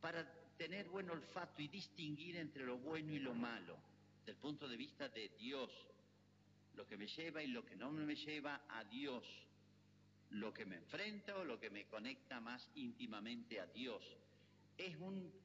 para 0.00 0.26
tener 0.56 0.88
buen 0.88 1.10
olfato 1.10 1.60
y 1.60 1.68
distinguir 1.68 2.38
entre 2.38 2.64
lo 2.64 2.78
bueno 2.78 3.12
y 3.12 3.18
lo 3.18 3.34
malo, 3.34 3.76
del 4.24 4.36
punto 4.36 4.66
de 4.66 4.78
vista 4.78 5.10
de 5.10 5.28
Dios, 5.38 5.70
lo 6.74 6.86
que 6.86 6.96
me 6.96 7.06
lleva 7.06 7.42
y 7.42 7.48
lo 7.48 7.64
que 7.64 7.76
no 7.76 7.90
me 7.90 8.14
lleva 8.14 8.62
a 8.68 8.84
Dios, 8.84 9.24
lo 10.30 10.52
que 10.52 10.64
me 10.64 10.76
enfrenta 10.76 11.36
o 11.36 11.44
lo 11.44 11.58
que 11.58 11.70
me 11.70 11.86
conecta 11.86 12.40
más 12.40 12.68
íntimamente 12.74 13.60
a 13.60 13.66
Dios. 13.66 14.04
Es 14.76 14.96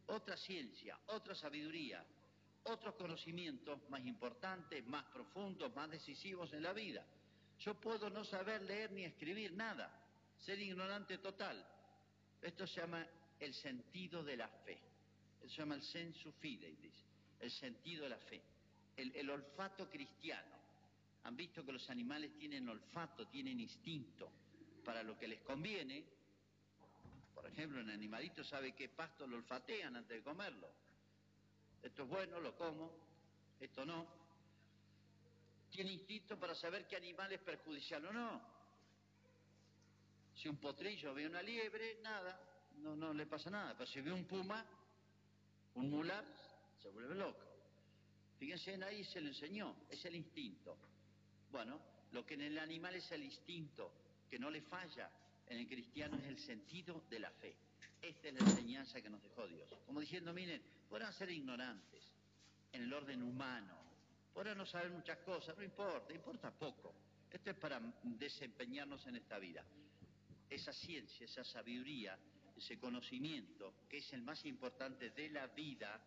otra 0.07 0.37
ciencia, 0.37 0.97
otra 1.07 1.35
sabiduría, 1.35 2.05
otros 2.63 2.95
conocimientos 2.95 3.79
más 3.89 4.05
importantes, 4.05 4.85
más 4.87 5.03
profundos, 5.05 5.75
más 5.75 5.89
decisivos 5.89 6.53
en 6.53 6.63
la 6.63 6.73
vida. 6.73 7.05
Yo 7.59 7.73
puedo 7.79 8.09
no 8.09 8.23
saber 8.23 8.61
leer 8.61 8.91
ni 8.91 9.03
escribir 9.03 9.53
nada, 9.53 9.91
ser 10.39 10.59
ignorante 10.59 11.17
total. 11.17 11.65
Esto 12.41 12.67
se 12.67 12.81
llama 12.81 13.05
el 13.39 13.53
sentido 13.53 14.23
de 14.23 14.37
la 14.37 14.47
fe. 14.47 14.79
Eso 15.41 15.49
se 15.49 15.57
llama 15.57 15.75
el 15.75 15.81
sensu 15.81 16.31
fidei, 16.33 16.75
dice. 16.75 17.03
El 17.39 17.51
sentido 17.51 18.03
de 18.03 18.09
la 18.09 18.17
fe. 18.17 18.41
El 18.95 19.29
olfato 19.29 19.89
cristiano. 19.89 20.55
Han 21.25 21.35
visto 21.35 21.65
que 21.65 21.71
los 21.71 21.89
animales 21.89 22.37
tienen 22.37 22.69
olfato, 22.69 23.27
tienen 23.27 23.59
instinto 23.59 24.31
para 24.83 25.01
lo 25.01 25.17
que 25.17 25.27
les 25.27 25.41
conviene. 25.41 26.03
Por 27.33 27.47
ejemplo, 27.47 27.81
un 27.81 27.89
animalito 27.89 28.43
sabe 28.43 28.73
qué 28.73 28.89
pasto 28.89 29.25
lo 29.25 29.37
olfatean 29.37 29.95
antes 29.95 30.17
de 30.17 30.23
comerlo. 30.23 30.69
Esto 31.81 32.03
es 32.03 32.09
bueno, 32.09 32.39
lo 32.39 32.55
como, 32.55 32.91
esto 33.59 33.85
no. 33.85 34.05
Tiene 35.71 35.93
instinto 35.93 36.39
para 36.39 36.53
saber 36.53 36.87
qué 36.87 36.95
animal 36.95 37.31
es 37.31 37.41
perjudicial 37.41 38.05
o 38.05 38.13
no. 38.13 38.41
Si 40.35 40.47
un 40.47 40.57
potrillo 40.57 41.13
ve 41.15 41.25
una 41.25 41.41
liebre, 41.41 41.99
nada, 42.03 42.39
no, 42.77 42.95
no 42.95 43.13
le 43.15 43.25
pasa 43.25 43.49
nada. 43.49 43.73
Pero 43.73 43.87
si 43.87 43.99
ve 43.99 44.11
un 44.11 44.25
puma, 44.25 44.63
un 45.73 45.89
mular, 45.89 46.23
se 46.81 46.89
vuelve 46.89 47.15
loco. 47.15 47.45
Fíjense, 48.37 48.73
en 48.73 48.83
ahí 48.83 49.03
se 49.03 49.21
le 49.21 49.29
enseñó, 49.29 49.75
es 49.89 50.05
el 50.05 50.15
instinto. 50.15 50.77
Bueno, 51.51 51.79
lo 52.11 52.25
que 52.25 52.35
en 52.35 52.41
el 52.41 52.59
animal 52.59 52.95
es 52.95 53.11
el 53.11 53.23
instinto, 53.23 53.91
que 54.29 54.39
no 54.39 54.49
le 54.49 54.61
falla, 54.61 55.09
en 55.47 55.59
el 55.59 55.67
cristiano 55.67 56.17
es 56.17 56.25
el 56.25 56.39
sentido 56.39 57.03
de 57.09 57.19
la 57.19 57.31
fe. 57.31 57.55
Esta 58.01 58.27
es 58.27 58.33
la 58.33 58.41
enseñanza 58.41 59.01
que 59.01 59.09
nos 59.09 59.21
dejó 59.21 59.47
Dios. 59.47 59.69
Como 59.85 59.99
diciendo, 59.99 60.33
miren, 60.33 60.61
podrán 60.89 61.13
ser 61.13 61.29
ignorantes 61.31 62.03
en 62.71 62.83
el 62.83 62.93
orden 62.93 63.23
humano, 63.23 63.75
podrán 64.33 64.57
no 64.57 64.65
saber 64.65 64.91
muchas 64.91 65.17
cosas, 65.19 65.57
no 65.57 65.63
importa, 65.63 66.13
importa 66.13 66.51
poco. 66.51 66.93
Esto 67.31 67.49
es 67.49 67.57
para 67.57 67.81
desempeñarnos 68.03 69.05
en 69.07 69.17
esta 69.17 69.39
vida 69.39 69.63
esa 70.49 70.73
ciencia, 70.73 71.25
esa 71.25 71.43
sabiduría, 71.43 72.17
ese 72.55 72.79
conocimiento, 72.79 73.73
que 73.89 73.97
es 73.97 74.13
el 74.13 74.21
más 74.21 74.45
importante 74.45 75.09
de 75.09 75.29
la 75.29 75.47
vida, 75.47 75.99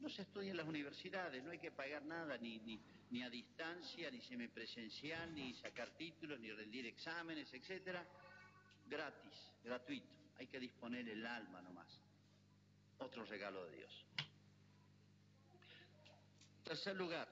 no 0.00 0.08
se 0.08 0.22
estudia 0.22 0.50
en 0.50 0.56
las 0.56 0.66
universidades, 0.66 1.42
no 1.44 1.50
hay 1.50 1.58
que 1.58 1.70
pagar 1.70 2.02
nada, 2.04 2.36
ni, 2.38 2.58
ni, 2.60 2.80
ni 3.10 3.22
a 3.22 3.30
distancia, 3.30 4.10
ni 4.10 4.20
semipresencial, 4.20 5.34
ni 5.34 5.54
sacar 5.54 5.90
títulos, 5.90 6.40
ni 6.40 6.50
rendir 6.50 6.86
exámenes, 6.86 7.52
etcétera, 7.52 8.04
gratis, 8.88 9.52
gratuito. 9.62 10.08
Hay 10.38 10.46
que 10.46 10.58
disponer 10.58 11.08
el 11.08 11.26
alma 11.26 11.60
nomás. 11.60 11.88
Otro 12.98 13.24
regalo 13.24 13.64
de 13.66 13.76
Dios. 13.76 14.06
Tercer 16.64 16.96
lugar, 16.96 17.28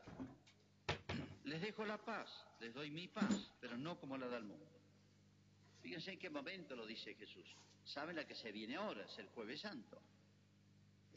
les 1.45 1.61
dejo 1.63 1.87
la 1.87 1.97
paz, 1.97 2.29
les 2.61 2.75
doy 2.75 2.91
mi 2.91 3.09
paz, 3.09 3.53
pero 3.61 3.79
no 3.79 3.99
como 3.99 4.19
la 4.19 4.29
da 4.29 4.37
el 4.37 4.45
mundo. 4.45 4.67
Fíjense 5.81 6.13
en 6.13 6.19
qué 6.19 6.29
momento 6.29 6.77
lo 6.77 6.87
dice 6.87 7.15
Jesús. 7.15 7.47
¿Saben 7.85 8.17
la 8.17 8.27
que 8.27 8.35
se 8.35 8.53
viene 8.53 8.77
ahora? 8.77 9.05
Es 9.05 9.19
el 9.19 9.29
jueves 9.29 9.61
santo. 9.61 9.99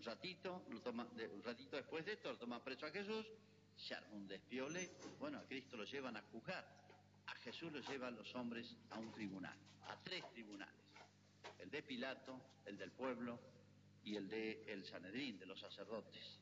Ratito, 0.03 0.63
un 0.67 1.43
ratito 1.43 1.75
después 1.75 2.05
de 2.05 2.13
esto, 2.13 2.31
lo 2.31 2.37
toman 2.37 2.61
preso 2.61 2.85
a 2.85 2.91
Jesús, 2.91 3.25
se 3.75 3.95
arma 3.95 4.13
un 4.13 4.27
despiole. 4.27 4.89
Bueno, 5.19 5.39
a 5.39 5.43
Cristo 5.43 5.77
lo 5.77 5.85
llevan 5.85 6.17
a 6.17 6.21
juzgar. 6.31 6.65
A 7.27 7.35
Jesús 7.35 7.71
lo 7.71 7.79
llevan 7.79 8.15
los 8.15 8.33
hombres 8.35 8.75
a 8.89 8.99
un 8.99 9.11
tribunal, 9.11 9.57
a 9.87 9.95
tres 10.03 10.27
tribunales. 10.31 10.75
El 11.59 11.69
de 11.69 11.83
Pilato, 11.83 12.39
el 12.65 12.77
del 12.77 12.91
pueblo 12.91 13.39
y 14.03 14.15
el 14.15 14.27
de 14.27 14.63
el 14.67 14.83
Sanedrín, 14.85 15.39
de 15.39 15.45
los 15.45 15.59
sacerdotes. 15.59 16.39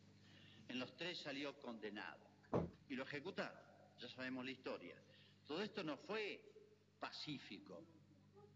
En 0.67 0.79
los 0.79 0.95
tres 0.95 1.19
salió 1.19 1.59
condenado 1.59 2.19
y 2.87 2.95
lo 2.95 3.03
ejecutaron. 3.03 3.59
Ya 3.99 4.09
sabemos 4.09 4.45
la 4.45 4.51
historia. 4.51 4.95
Todo 5.45 5.61
esto 5.61 5.83
no 5.83 5.97
fue 5.97 6.41
pacífico, 6.99 7.83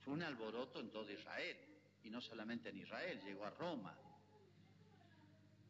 fue 0.02 0.14
un 0.14 0.24
alboroto 0.24 0.80
en 0.80 0.90
todo 0.92 1.12
Israel, 1.12 1.58
y 2.04 2.10
no 2.10 2.22
solamente 2.22 2.70
en 2.70 2.80
Israel, 2.80 3.22
llegó 3.24 3.46
a 3.46 3.50
Roma. 3.50 3.98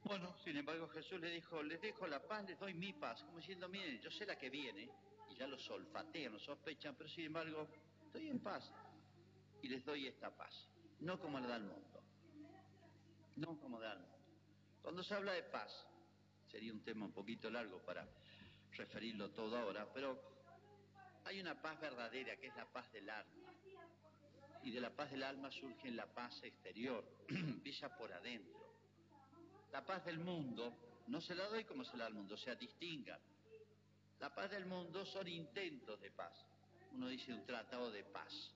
Bueno, 0.04 0.36
sin 0.44 0.58
embargo 0.58 0.88
Jesús 0.90 1.20
le 1.22 1.30
dijo, 1.30 1.64
les 1.64 1.80
dejo 1.82 2.06
la 2.08 2.22
paz, 2.22 2.46
les 2.46 2.60
doy 2.60 2.74
mi 2.74 2.92
paz, 2.94 3.24
como 3.24 3.38
diciendo, 3.38 3.70
miren, 3.70 4.02
yo 4.02 4.12
sé 4.12 4.26
la 4.26 4.38
que 4.38 4.50
viene, 4.50 4.90
y 5.30 5.36
ya 5.36 5.48
lo 5.48 5.58
solfatean, 5.58 6.34
lo 6.34 6.40
sospechan, 6.40 6.96
pero 6.96 7.10
sin 7.10 7.26
embargo, 7.26 7.70
estoy 8.06 8.28
en 8.28 8.40
paz, 8.40 8.70
y 9.62 9.70
les 9.70 9.86
doy 9.86 10.08
esta 10.08 10.36
paz, 10.36 10.68
no 11.00 11.20
como 11.20 11.40
la 11.40 11.48
da 11.48 11.56
el 11.56 11.64
mundo, 11.64 12.04
no 13.38 13.58
como 13.60 13.80
da 13.80 13.94
el 13.94 14.00
mundo. 14.00 14.18
Cuando 14.82 15.04
se 15.04 15.14
habla 15.14 15.32
de 15.32 15.44
paz, 15.44 15.72
sería 16.52 16.74
un 16.74 16.84
tema 16.84 17.06
un 17.06 17.14
poquito 17.14 17.50
largo 17.50 17.80
para 17.80 18.06
referirlo 18.74 19.32
todo 19.32 19.58
ahora, 19.58 19.88
pero 19.94 20.22
hay 21.24 21.40
una 21.40 21.62
paz 21.62 21.80
verdadera 21.80 22.36
que 22.36 22.48
es 22.48 22.56
la 22.58 22.66
paz 22.66 22.92
del 22.92 23.10
alma 23.10 23.54
y 24.64 24.72
de 24.72 24.82
la 24.82 24.90
paz 24.90 25.12
del 25.12 25.24
alma 25.24 25.50
surge 25.52 25.92
la 25.92 26.06
paz 26.06 26.44
exterior, 26.44 27.06
brilla 27.28 27.96
por 27.96 28.12
adentro. 28.12 28.63
La 29.74 29.84
paz 29.84 30.06
del 30.06 30.20
mundo 30.20 30.72
no 31.08 31.20
se 31.20 31.34
la 31.34 31.48
doy 31.48 31.66
como 31.66 31.84
se 31.84 31.98
la 31.98 32.04
da 32.04 32.08
al 32.08 32.14
mundo, 32.14 32.36
o 32.36 32.38
sea, 32.38 32.54
distinga. 32.56 33.20
La 34.20 34.34
paz 34.34 34.52
del 34.52 34.68
mundo 34.68 35.04
son 35.06 35.28
intentos 35.28 36.00
de 36.00 36.12
paz. 36.12 36.34
Uno 36.94 37.08
dice 37.08 37.34
un 37.34 37.44
tratado 37.44 37.92
de 37.92 38.04
paz, 38.04 38.54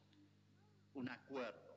un 0.93 1.09
acuerdo 1.09 1.67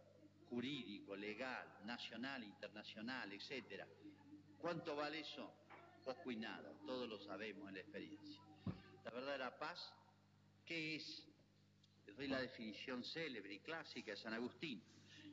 jurídico, 0.50 1.16
legal, 1.16 1.66
nacional, 1.85 2.44
internacional, 2.44 3.33
etcétera. 3.33 3.87
¿Cuánto 4.61 4.94
vale 4.94 5.20
eso? 5.20 5.50
Poco 6.05 6.31
y 6.31 6.37
nada, 6.37 6.72
todos 6.85 7.09
lo 7.09 7.18
sabemos 7.20 7.66
en 7.68 7.74
la 7.74 7.81
experiencia. 7.81 8.42
La 9.05 9.11
verdadera 9.11 9.59
paz, 9.59 9.90
¿qué 10.66 10.96
es? 10.96 11.26
Les 12.07 12.14
doy 12.14 12.29
la 12.29 12.42
definición 12.42 13.03
célebre 13.03 13.55
y 13.55 13.61
clásica 13.61 14.11
de 14.11 14.18
San 14.18 14.35
Agustín. 14.35 14.83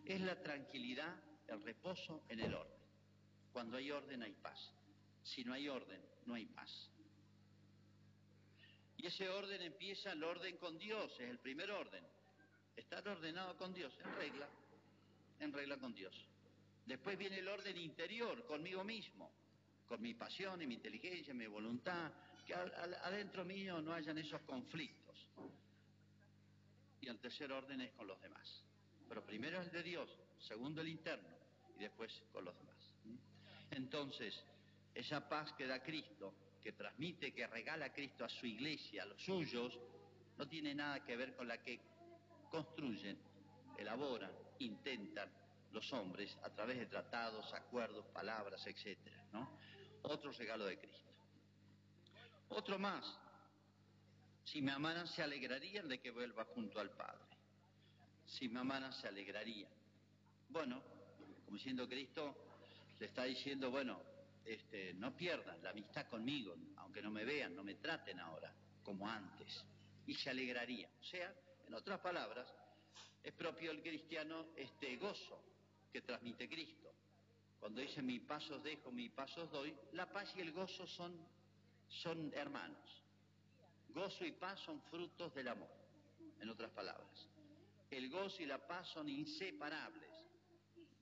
Es 0.06 0.22
la 0.22 0.41
tranquilidad 0.41 1.13
el 1.48 1.62
reposo 1.62 2.24
en 2.30 2.39
el 2.39 2.54
orden. 2.54 2.87
Cuando 3.58 3.78
hay 3.78 3.89
orden 3.89 4.22
hay 4.22 4.34
paz. 4.34 4.72
Si 5.24 5.43
no 5.43 5.52
hay 5.52 5.67
orden, 5.67 6.00
no 6.28 6.36
hay 6.36 6.46
paz. 6.46 6.91
Y 8.98 9.08
ese 9.08 9.28
orden 9.30 9.60
empieza 9.63 10.12
el 10.12 10.24
orden 10.24 10.58
con 10.58 10.78
Dios, 10.78 11.12
es 11.13 11.28
el 11.28 11.39
primer 11.39 11.72
orden. 11.72 12.04
Estar 12.76 13.08
ordenado 13.08 13.58
con 13.58 13.74
Dios, 13.74 13.91
en 13.98 14.15
regla, 14.15 14.48
en 15.39 15.52
regla 15.52 15.78
con 15.78 15.91
Dios. 15.96 16.13
Después 16.86 17.17
viene 17.17 17.39
el 17.39 17.48
orden 17.48 17.76
interior, 17.78 18.46
conmigo 18.46 18.84
mismo, 18.84 19.32
con 19.88 20.04
mi 20.04 20.13
pasión 20.13 20.60
mi 20.60 20.76
inteligencia, 20.76 21.34
mi 21.34 21.48
voluntad, 21.48 22.12
que 22.46 22.54
adentro 22.54 23.43
mío 23.43 23.82
no 23.82 23.91
hayan 23.91 24.20
esos 24.20 24.41
conflictos. 24.41 25.17
Y 27.02 27.08
el 27.08 27.17
tercer 27.17 27.52
orden 27.52 27.82
es 27.82 27.91
con 27.93 28.06
los 28.06 28.22
demás. 28.22 28.63
Pero 29.10 29.26
primero 29.26 29.60
es 29.63 29.72
de 29.72 29.82
Dios, 29.82 30.15
segundo 30.38 30.82
el 30.82 30.89
interno 30.89 31.36
y 31.76 31.80
después 31.80 32.22
con 32.32 32.46
los 32.46 32.56
demás. 32.56 32.77
Entonces, 33.71 34.43
esa 34.93 35.27
paz 35.27 35.53
que 35.53 35.67
da 35.67 35.82
Cristo, 35.82 36.34
que 36.63 36.71
transmite, 36.73 37.34
que 37.34 37.47
regala 37.47 37.93
Cristo 37.93 38.25
a 38.25 38.30
su 38.30 38.45
iglesia, 38.45 39.03
a 39.03 39.06
los 39.06 39.21
suyos, 39.21 39.77
no 40.38 40.47
tiene 40.47 40.73
nada 40.73 41.03
que 41.06 41.15
ver 41.15 41.36
con 41.36 41.47
la 41.47 41.62
que 41.62 41.80
construyen, 42.49 43.17
elaboran, 43.77 44.32
intentan 44.60 45.30
los 45.71 45.91
hombres 45.93 46.38
a 46.43 46.49
través 46.49 46.77
de 46.77 46.86
tratados, 46.86 47.53
acuerdos, 47.53 48.06
palabras, 48.08 48.65
etc. 48.67 48.97
¿no? 49.34 49.49
Otro 50.03 50.32
regalo 50.32 50.65
de 50.65 50.77
Cristo. 50.77 51.12
Otro 52.49 52.80
más. 52.80 53.06
Si 54.43 54.62
me 54.62 54.71
amaran 54.71 55.08
se 55.08 55.21
alegrarían 55.21 55.88
de 55.89 55.99
que 55.99 56.12
vuelva 56.12 56.45
junto 56.45 56.80
al 56.80 56.89
Padre. 56.91 57.25
Si 58.25 58.47
me 58.47 58.62
amaran 58.62 58.93
se 58.93 59.08
alegrarían. 59.08 59.69
Bueno, 60.49 60.82
como 61.45 61.58
diciendo 61.58 61.88
Cristo, 61.88 62.46
le 62.99 63.05
está 63.05 63.23
diciendo, 63.23 63.69
bueno, 63.69 64.01
este, 64.45 64.93
no 64.93 65.15
pierdan 65.15 65.62
la 65.62 65.71
amistad 65.71 66.07
conmigo, 66.07 66.55
aunque 66.77 67.01
no 67.01 67.12
me 67.12 67.25
vean, 67.25 67.55
no 67.55 67.63
me 67.63 67.75
traten 67.75 68.19
ahora 68.19 68.53
como 68.83 69.07
antes. 69.07 69.65
Y 70.05 70.13
se 70.15 70.29
alegrarían. 70.29 70.89
O 71.01 71.03
sea, 71.03 71.33
en 71.67 71.73
otras 71.73 71.99
palabras, 71.99 72.47
es 73.23 73.33
propio 73.33 73.71
el 73.71 73.81
cristiano 73.81 74.47
este 74.55 74.95
gozo 74.95 75.43
que 75.91 76.01
transmite 76.01 76.47
Cristo. 76.47 76.93
Cuando 77.60 77.81
dice 77.81 78.01
mi 78.01 78.19
pasos 78.19 78.63
dejo, 78.63 78.91
mi 78.91 79.10
pasos 79.10 79.51
doy, 79.51 79.75
la 79.93 80.10
paz 80.12 80.33
y 80.38 80.41
el 80.41 80.51
gozo 80.51 80.88
son, 80.88 81.13
son 81.89 82.31
hermanos. 82.33 83.03
Gozo 83.89 84.25
y 84.25 84.31
paz 84.31 84.60
son 84.62 84.81
frutos 84.83 85.33
del 85.33 85.49
amor, 85.49 85.69
en 86.39 86.49
otras 86.49 86.71
palabras. 86.71 87.27
El 87.89 88.10
gozo 88.10 88.43
y 88.43 88.45
la 88.45 88.65
paz 88.65 88.88
son 88.89 89.10
inseparables, 89.10 90.12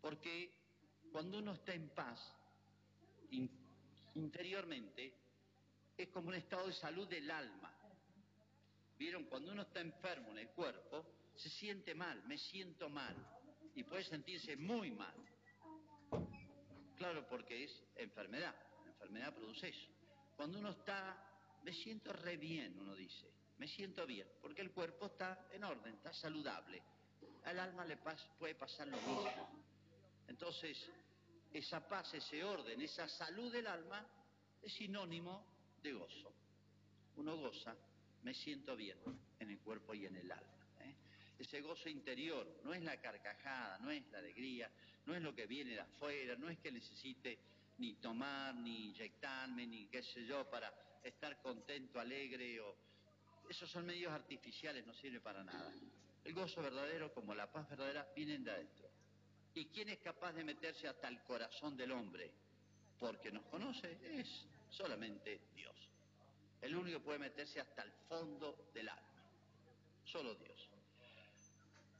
porque 0.01 0.64
cuando 1.15 1.37
uno 1.37 1.53
está 1.53 1.73
en 1.73 1.87
paz, 1.91 2.19
interiormente, 4.15 5.13
es 5.95 6.09
como 6.09 6.27
un 6.27 6.33
estado 6.33 6.67
de 6.67 6.73
salud 6.73 7.07
del 7.07 7.31
alma. 7.31 7.71
¿Vieron? 8.99 9.23
Cuando 9.23 9.53
uno 9.53 9.61
está 9.61 9.79
enfermo 9.79 10.31
en 10.31 10.39
el 10.39 10.49
cuerpo, 10.49 11.05
se 11.37 11.49
siente 11.49 11.95
mal, 11.95 12.21
me 12.25 12.37
siento 12.37 12.89
mal, 12.89 13.15
y 13.75 13.83
puede 13.83 14.03
sentirse 14.03 14.57
muy 14.57 14.91
mal. 14.91 15.15
Claro, 16.97 17.25
porque 17.29 17.63
es 17.63 17.83
enfermedad, 17.95 18.53
la 18.83 18.91
enfermedad 18.91 19.33
produce 19.33 19.69
eso. 19.69 19.89
Cuando 20.35 20.59
uno 20.59 20.71
está, 20.71 21.15
me 21.63 21.71
siento 21.71 22.11
re 22.11 22.35
bien, 22.35 22.77
uno 22.77 22.93
dice, 22.93 23.31
me 23.57 23.69
siento 23.69 24.05
bien, 24.05 24.27
porque 24.41 24.63
el 24.63 24.71
cuerpo 24.73 25.05
está 25.05 25.47
en 25.53 25.63
orden, 25.63 25.93
está 25.93 26.11
saludable. 26.11 26.83
Al 27.45 27.57
alma 27.57 27.85
le 27.85 27.95
puede 28.37 28.55
pasar 28.55 28.89
lo 28.89 28.97
mismo. 28.97 29.65
Entonces, 30.27 30.77
esa 31.53 31.87
paz, 31.87 32.13
ese 32.13 32.43
orden, 32.43 32.81
esa 32.81 33.07
salud 33.07 33.51
del 33.51 33.67
alma 33.67 34.05
es 34.61 34.73
sinónimo 34.73 35.45
de 35.81 35.93
gozo. 35.93 36.33
Uno 37.15 37.37
goza, 37.37 37.75
me 38.23 38.33
siento 38.33 38.75
bien 38.75 38.97
en 39.39 39.49
el 39.49 39.59
cuerpo 39.59 39.93
y 39.93 40.05
en 40.05 40.15
el 40.17 40.31
alma. 40.31 40.67
¿eh? 40.81 40.95
Ese 41.39 41.61
gozo 41.61 41.87
interior 41.89 42.59
no 42.63 42.73
es 42.73 42.83
la 42.83 42.99
carcajada, 42.99 43.77
no 43.79 43.91
es 43.91 44.03
la 44.11 44.17
alegría, 44.17 44.69
no 45.05 45.15
es 45.15 45.21
lo 45.21 45.33
que 45.33 45.45
viene 45.45 45.71
de 45.71 45.81
afuera, 45.81 46.35
no 46.35 46.49
es 46.49 46.59
que 46.59 46.71
necesite 46.71 47.39
ni 47.77 47.93
tomar, 47.95 48.55
ni 48.55 48.87
inyectarme, 48.87 49.67
ni 49.67 49.85
qué 49.87 50.01
sé 50.01 50.25
yo, 50.25 50.49
para 50.49 50.73
estar 51.03 51.41
contento, 51.41 51.99
alegre. 51.99 52.59
Esos 53.49 53.69
son 53.69 53.85
medios 53.85 54.11
artificiales, 54.11 54.85
no 54.85 54.93
sirve 54.93 55.21
para 55.21 55.43
nada. 55.43 55.71
El 56.23 56.33
gozo 56.33 56.61
verdadero 56.61 57.13
como 57.13 57.35
la 57.35 57.51
paz 57.51 57.69
verdadera 57.69 58.07
vienen 58.15 58.43
de 58.43 58.51
adentro. 58.51 58.84
¿Y 59.55 59.67
quién 59.67 59.87
es 59.87 59.99
capaz 59.99 60.33
de 60.33 60.43
meterse 60.43 60.85
hasta 60.87 61.07
el 61.07 61.21
corazón 61.23 61.77
del 61.77 61.93
hombre? 61.93 62.29
Porque 62.99 63.31
nos 63.31 63.45
conoce, 63.45 63.97
es 64.19 64.45
solamente 64.69 65.39
Dios. 65.55 65.73
El 66.61 66.75
único 66.75 66.99
que 66.99 67.05
puede 67.05 67.19
meterse 67.19 67.61
hasta 67.61 67.83
el 67.83 67.91
fondo 68.09 68.69
del 68.73 68.89
alma. 68.89 69.23
Solo 70.03 70.35
Dios. 70.35 70.69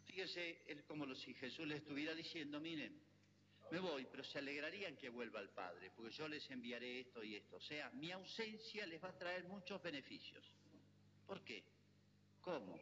Fíjese, 0.06 0.64
es 0.68 0.84
como 0.84 1.14
si 1.16 1.34
Jesús 1.34 1.66
le 1.66 1.78
estuviera 1.78 2.14
diciendo, 2.14 2.60
miren, 2.60 3.02
me 3.72 3.80
voy, 3.80 4.06
pero 4.12 4.24
se 4.24 4.40
alegrarían 4.40 4.98
que 4.98 5.10
vuelva 5.10 5.40
al 5.40 5.50
Padre, 5.50 5.92
porque 5.96 6.12
yo 6.12 6.28
les 6.28 6.50
enviaré 6.52 7.00
esto 7.00 7.24
y 7.24 7.36
esto. 7.36 7.56
O 7.56 7.62
sea, 7.62 7.90
mi 7.92 8.12
ausencia 8.12 8.86
les 8.86 9.02
va 9.02 9.10
a 9.10 9.18
traer 9.18 9.46
muchos 9.46 9.82
beneficios. 9.82 10.44
¿Por 11.26 11.42
qué? 11.44 11.64
¿Cómo? 12.42 12.78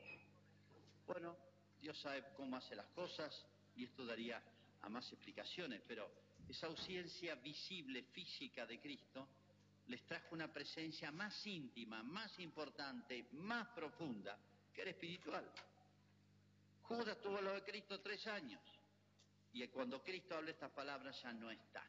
Bueno, 1.06 1.38
Dios 1.80 2.00
sabe 2.00 2.24
cómo 2.36 2.58
hace 2.58 2.76
las 2.76 2.88
cosas 2.88 3.46
y 3.76 3.86
esto 3.86 4.06
daría 4.06 4.42
a 4.84 4.90
más 4.90 5.12
explicaciones, 5.12 5.82
pero 5.88 6.10
esa 6.48 6.68
ausencia 6.68 7.36
visible, 7.36 8.04
física 8.04 8.66
de 8.66 8.80
Cristo, 8.80 9.28
les 9.88 10.06
trajo 10.06 10.36
una 10.36 10.52
presencia 10.52 11.12
más 11.12 11.46
íntima, 11.48 12.04
más 12.04 12.38
importante, 12.40 13.28
más 13.34 13.68
profunda, 13.70 14.38
que 14.74 14.82
era 14.82 14.92
espiritual. 14.92 15.50
Judas 16.84 17.22
tuvo 17.22 17.42
lo 17.42 17.54
de 17.54 17.64
Cristo 17.64 18.00
tres 18.02 18.26
años, 18.28 18.62
y 19.54 19.66
cuando 19.68 20.04
Cristo 20.04 20.36
habla 20.36 20.52
estas 20.52 20.72
palabras 20.72 21.22
ya 21.22 21.32
no 21.34 21.50
está. 21.50 21.86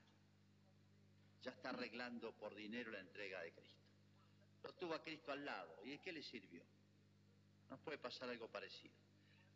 Ya 1.43 1.51
está 1.51 1.71
arreglando 1.71 2.33
por 2.33 2.55
dinero 2.55 2.91
la 2.91 3.01
entrega 3.01 3.41
de 3.43 3.53
Cristo. 3.53 3.75
Lo 4.63 4.73
tuvo 4.75 4.95
a 4.95 5.03
Cristo 5.03 5.33
al 5.33 5.45
lado, 5.45 5.79
¿y 5.85 5.91
de 5.91 5.99
qué 5.99 6.13
le 6.13 6.23
sirvió? 6.23 6.63
Nos 7.71 7.81
puede 7.81 7.99
pasar 7.99 8.29
algo 8.29 8.49
parecido. 8.49 8.95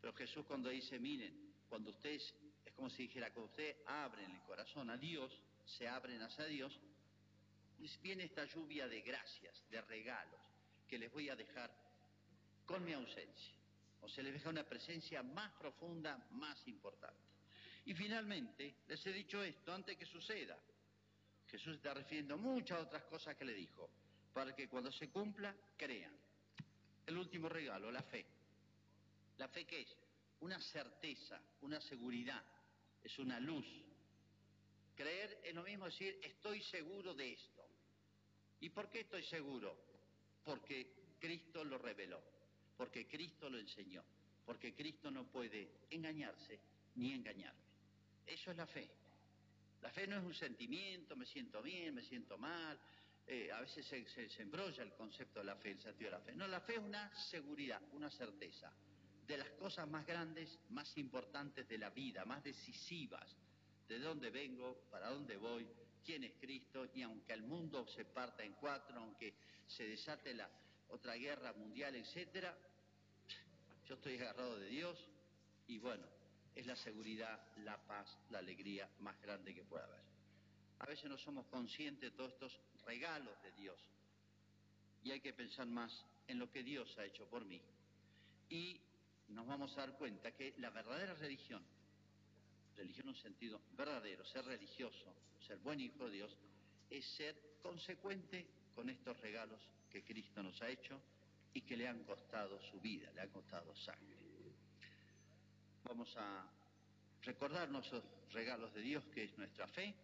Pero 0.00 0.12
Jesús 0.12 0.44
cuando 0.46 0.68
dice, 0.68 0.98
miren, 0.98 1.52
cuando 1.68 1.90
ustedes 1.90 2.34
como 2.78 2.90
si 2.90 3.02
dijera, 3.02 3.32
cuando 3.32 3.50
ustedes 3.50 3.76
abren 3.86 4.30
el 4.30 4.40
corazón 4.42 4.88
a 4.88 4.96
Dios, 4.96 5.36
se 5.64 5.88
abren 5.88 6.22
hacia 6.22 6.44
Dios, 6.44 6.78
viene 8.00 8.22
esta 8.22 8.44
lluvia 8.44 8.86
de 8.86 9.00
gracias, 9.00 9.68
de 9.68 9.80
regalos, 9.80 10.40
que 10.86 10.96
les 10.96 11.10
voy 11.10 11.28
a 11.28 11.34
dejar 11.34 11.72
con 12.64 12.84
mi 12.84 12.92
ausencia. 12.92 13.52
O 14.00 14.08
se 14.08 14.22
les 14.22 14.32
deja 14.32 14.50
una 14.50 14.62
presencia 14.62 15.24
más 15.24 15.50
profunda, 15.54 16.24
más 16.30 16.68
importante. 16.68 17.18
Y 17.84 17.94
finalmente, 17.94 18.76
les 18.86 19.04
he 19.04 19.12
dicho 19.12 19.42
esto 19.42 19.74
antes 19.74 19.96
que 19.96 20.06
suceda. 20.06 20.56
Jesús 21.48 21.74
está 21.78 21.94
refiriendo 21.94 22.38
muchas 22.38 22.80
otras 22.80 23.02
cosas 23.06 23.34
que 23.34 23.44
le 23.44 23.54
dijo, 23.54 23.90
para 24.32 24.54
que 24.54 24.68
cuando 24.68 24.92
se 24.92 25.10
cumpla, 25.10 25.52
crean. 25.76 26.16
El 27.06 27.16
último 27.16 27.48
regalo, 27.48 27.90
la 27.90 28.02
fe. 28.04 28.24
¿La 29.36 29.48
fe 29.48 29.66
qué 29.66 29.80
es? 29.80 29.96
Una 30.42 30.60
certeza, 30.60 31.40
una 31.62 31.80
seguridad, 31.80 32.40
es 33.02 33.18
una 33.18 33.40
luz. 33.40 33.66
Creer 34.96 35.40
es 35.44 35.54
lo 35.54 35.62
mismo 35.62 35.86
decir, 35.86 36.18
estoy 36.22 36.62
seguro 36.62 37.14
de 37.14 37.32
esto. 37.32 37.66
¿Y 38.60 38.70
por 38.70 38.90
qué 38.90 39.00
estoy 39.00 39.22
seguro? 39.22 39.76
Porque 40.44 41.14
Cristo 41.20 41.64
lo 41.64 41.78
reveló, 41.78 42.20
porque 42.76 43.06
Cristo 43.06 43.48
lo 43.48 43.58
enseñó, 43.58 44.02
porque 44.44 44.74
Cristo 44.74 45.10
no 45.10 45.24
puede 45.24 45.68
engañarse 45.90 46.58
ni 46.96 47.12
engañarme. 47.12 47.60
Eso 48.26 48.50
es 48.50 48.56
la 48.56 48.66
fe. 48.66 48.88
La 49.82 49.90
fe 49.90 50.06
no 50.06 50.18
es 50.18 50.24
un 50.24 50.34
sentimiento, 50.34 51.14
me 51.16 51.26
siento 51.26 51.62
bien, 51.62 51.94
me 51.94 52.02
siento 52.02 52.36
mal. 52.36 52.78
Eh, 53.26 53.52
a 53.52 53.60
veces 53.60 53.86
se, 53.86 54.08
se, 54.08 54.42
embrolla 54.42 54.82
el 54.82 54.94
concepto 54.94 55.40
de 55.40 55.44
la 55.44 55.56
fe, 55.56 55.72
el 55.72 55.80
sentido 55.80 56.10
de 56.10 56.16
la 56.16 56.24
fe. 56.24 56.34
No, 56.34 56.48
la 56.48 56.60
fe 56.60 56.74
es 56.74 56.80
una 56.80 57.14
seguridad, 57.14 57.80
una 57.92 58.10
certeza 58.10 58.72
de 59.28 59.36
las 59.36 59.50
cosas 59.50 59.86
más 59.86 60.06
grandes, 60.06 60.58
más 60.70 60.96
importantes 60.96 61.68
de 61.68 61.76
la 61.76 61.90
vida, 61.90 62.24
más 62.24 62.42
decisivas, 62.42 63.36
de 63.86 63.98
dónde 63.98 64.30
vengo, 64.30 64.86
para 64.90 65.10
dónde 65.10 65.36
voy, 65.36 65.68
quién 66.04 66.24
es 66.24 66.32
Cristo, 66.40 66.88
y 66.94 67.02
aunque 67.02 67.34
el 67.34 67.42
mundo 67.42 67.86
se 67.86 68.06
parta 68.06 68.42
en 68.42 68.54
cuatro, 68.54 68.98
aunque 68.98 69.34
se 69.66 69.86
desate 69.86 70.32
la 70.32 70.48
otra 70.88 71.14
guerra 71.14 71.52
mundial, 71.52 71.94
etcétera, 71.94 72.56
yo 73.86 73.94
estoy 73.96 74.16
agarrado 74.16 74.58
de 74.58 74.68
Dios 74.68 74.98
y 75.66 75.78
bueno, 75.78 76.06
es 76.54 76.66
la 76.66 76.76
seguridad, 76.76 77.38
la 77.58 77.76
paz, 77.86 78.18
la 78.30 78.38
alegría 78.38 78.88
más 79.00 79.20
grande 79.20 79.54
que 79.54 79.64
pueda 79.64 79.84
haber. 79.84 80.02
A 80.78 80.86
veces 80.86 81.10
no 81.10 81.18
somos 81.18 81.46
conscientes 81.46 82.10
de 82.10 82.16
todos 82.16 82.32
estos 82.32 82.58
regalos 82.86 83.34
de 83.42 83.52
Dios. 83.52 83.78
Y 85.04 85.10
hay 85.10 85.20
que 85.20 85.32
pensar 85.34 85.66
más 85.66 86.04
en 86.26 86.38
lo 86.38 86.50
que 86.50 86.62
Dios 86.62 86.96
ha 86.98 87.04
hecho 87.04 87.26
por 87.26 87.44
mí. 87.44 87.60
Y 88.48 88.80
nos 89.28 89.46
vamos 89.46 89.76
a 89.76 89.80
dar 89.80 89.96
cuenta 89.96 90.32
que 90.32 90.54
la 90.58 90.70
verdadera 90.70 91.14
religión, 91.14 91.62
religión 92.76 93.08
en 93.08 93.14
un 93.14 93.20
sentido 93.20 93.60
verdadero, 93.76 94.24
ser 94.24 94.44
religioso, 94.44 95.14
ser 95.46 95.58
buen 95.58 95.80
hijo 95.80 96.06
de 96.06 96.12
Dios, 96.12 96.36
es 96.90 97.04
ser 97.16 97.58
consecuente 97.62 98.46
con 98.74 98.88
estos 98.88 99.20
regalos 99.20 99.60
que 99.90 100.04
Cristo 100.04 100.42
nos 100.42 100.60
ha 100.62 100.68
hecho 100.68 101.00
y 101.52 101.62
que 101.62 101.76
le 101.76 101.88
han 101.88 102.04
costado 102.04 102.60
su 102.70 102.80
vida, 102.80 103.10
le 103.12 103.20
han 103.20 103.30
costado 103.30 103.74
sangre. 103.76 104.16
Vamos 105.84 106.14
a 106.16 106.46
recordarnos 107.22 107.86
esos 107.86 108.04
regalos 108.32 108.72
de 108.74 108.82
Dios 108.82 109.04
que 109.06 109.24
es 109.24 109.38
nuestra 109.38 109.66
fe 109.66 109.94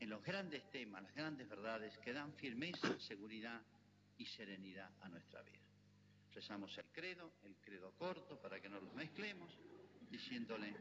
en 0.00 0.08
los 0.08 0.22
grandes 0.22 0.68
temas, 0.70 1.02
las 1.02 1.14
grandes 1.14 1.48
verdades 1.48 1.96
que 1.98 2.12
dan 2.12 2.32
firmeza, 2.34 2.98
seguridad 3.00 3.60
y 4.18 4.26
serenidad 4.26 4.90
a 5.00 5.08
nuestra 5.08 5.42
vida. 5.42 5.71
Rezamos 6.34 6.76
el 6.78 6.86
credo, 6.92 7.32
el 7.44 7.56
credo 7.56 7.92
corto 7.92 8.40
para 8.40 8.60
que 8.60 8.68
no 8.68 8.80
los 8.80 8.94
mezclemos, 8.94 9.50
diciéndole 10.10 10.74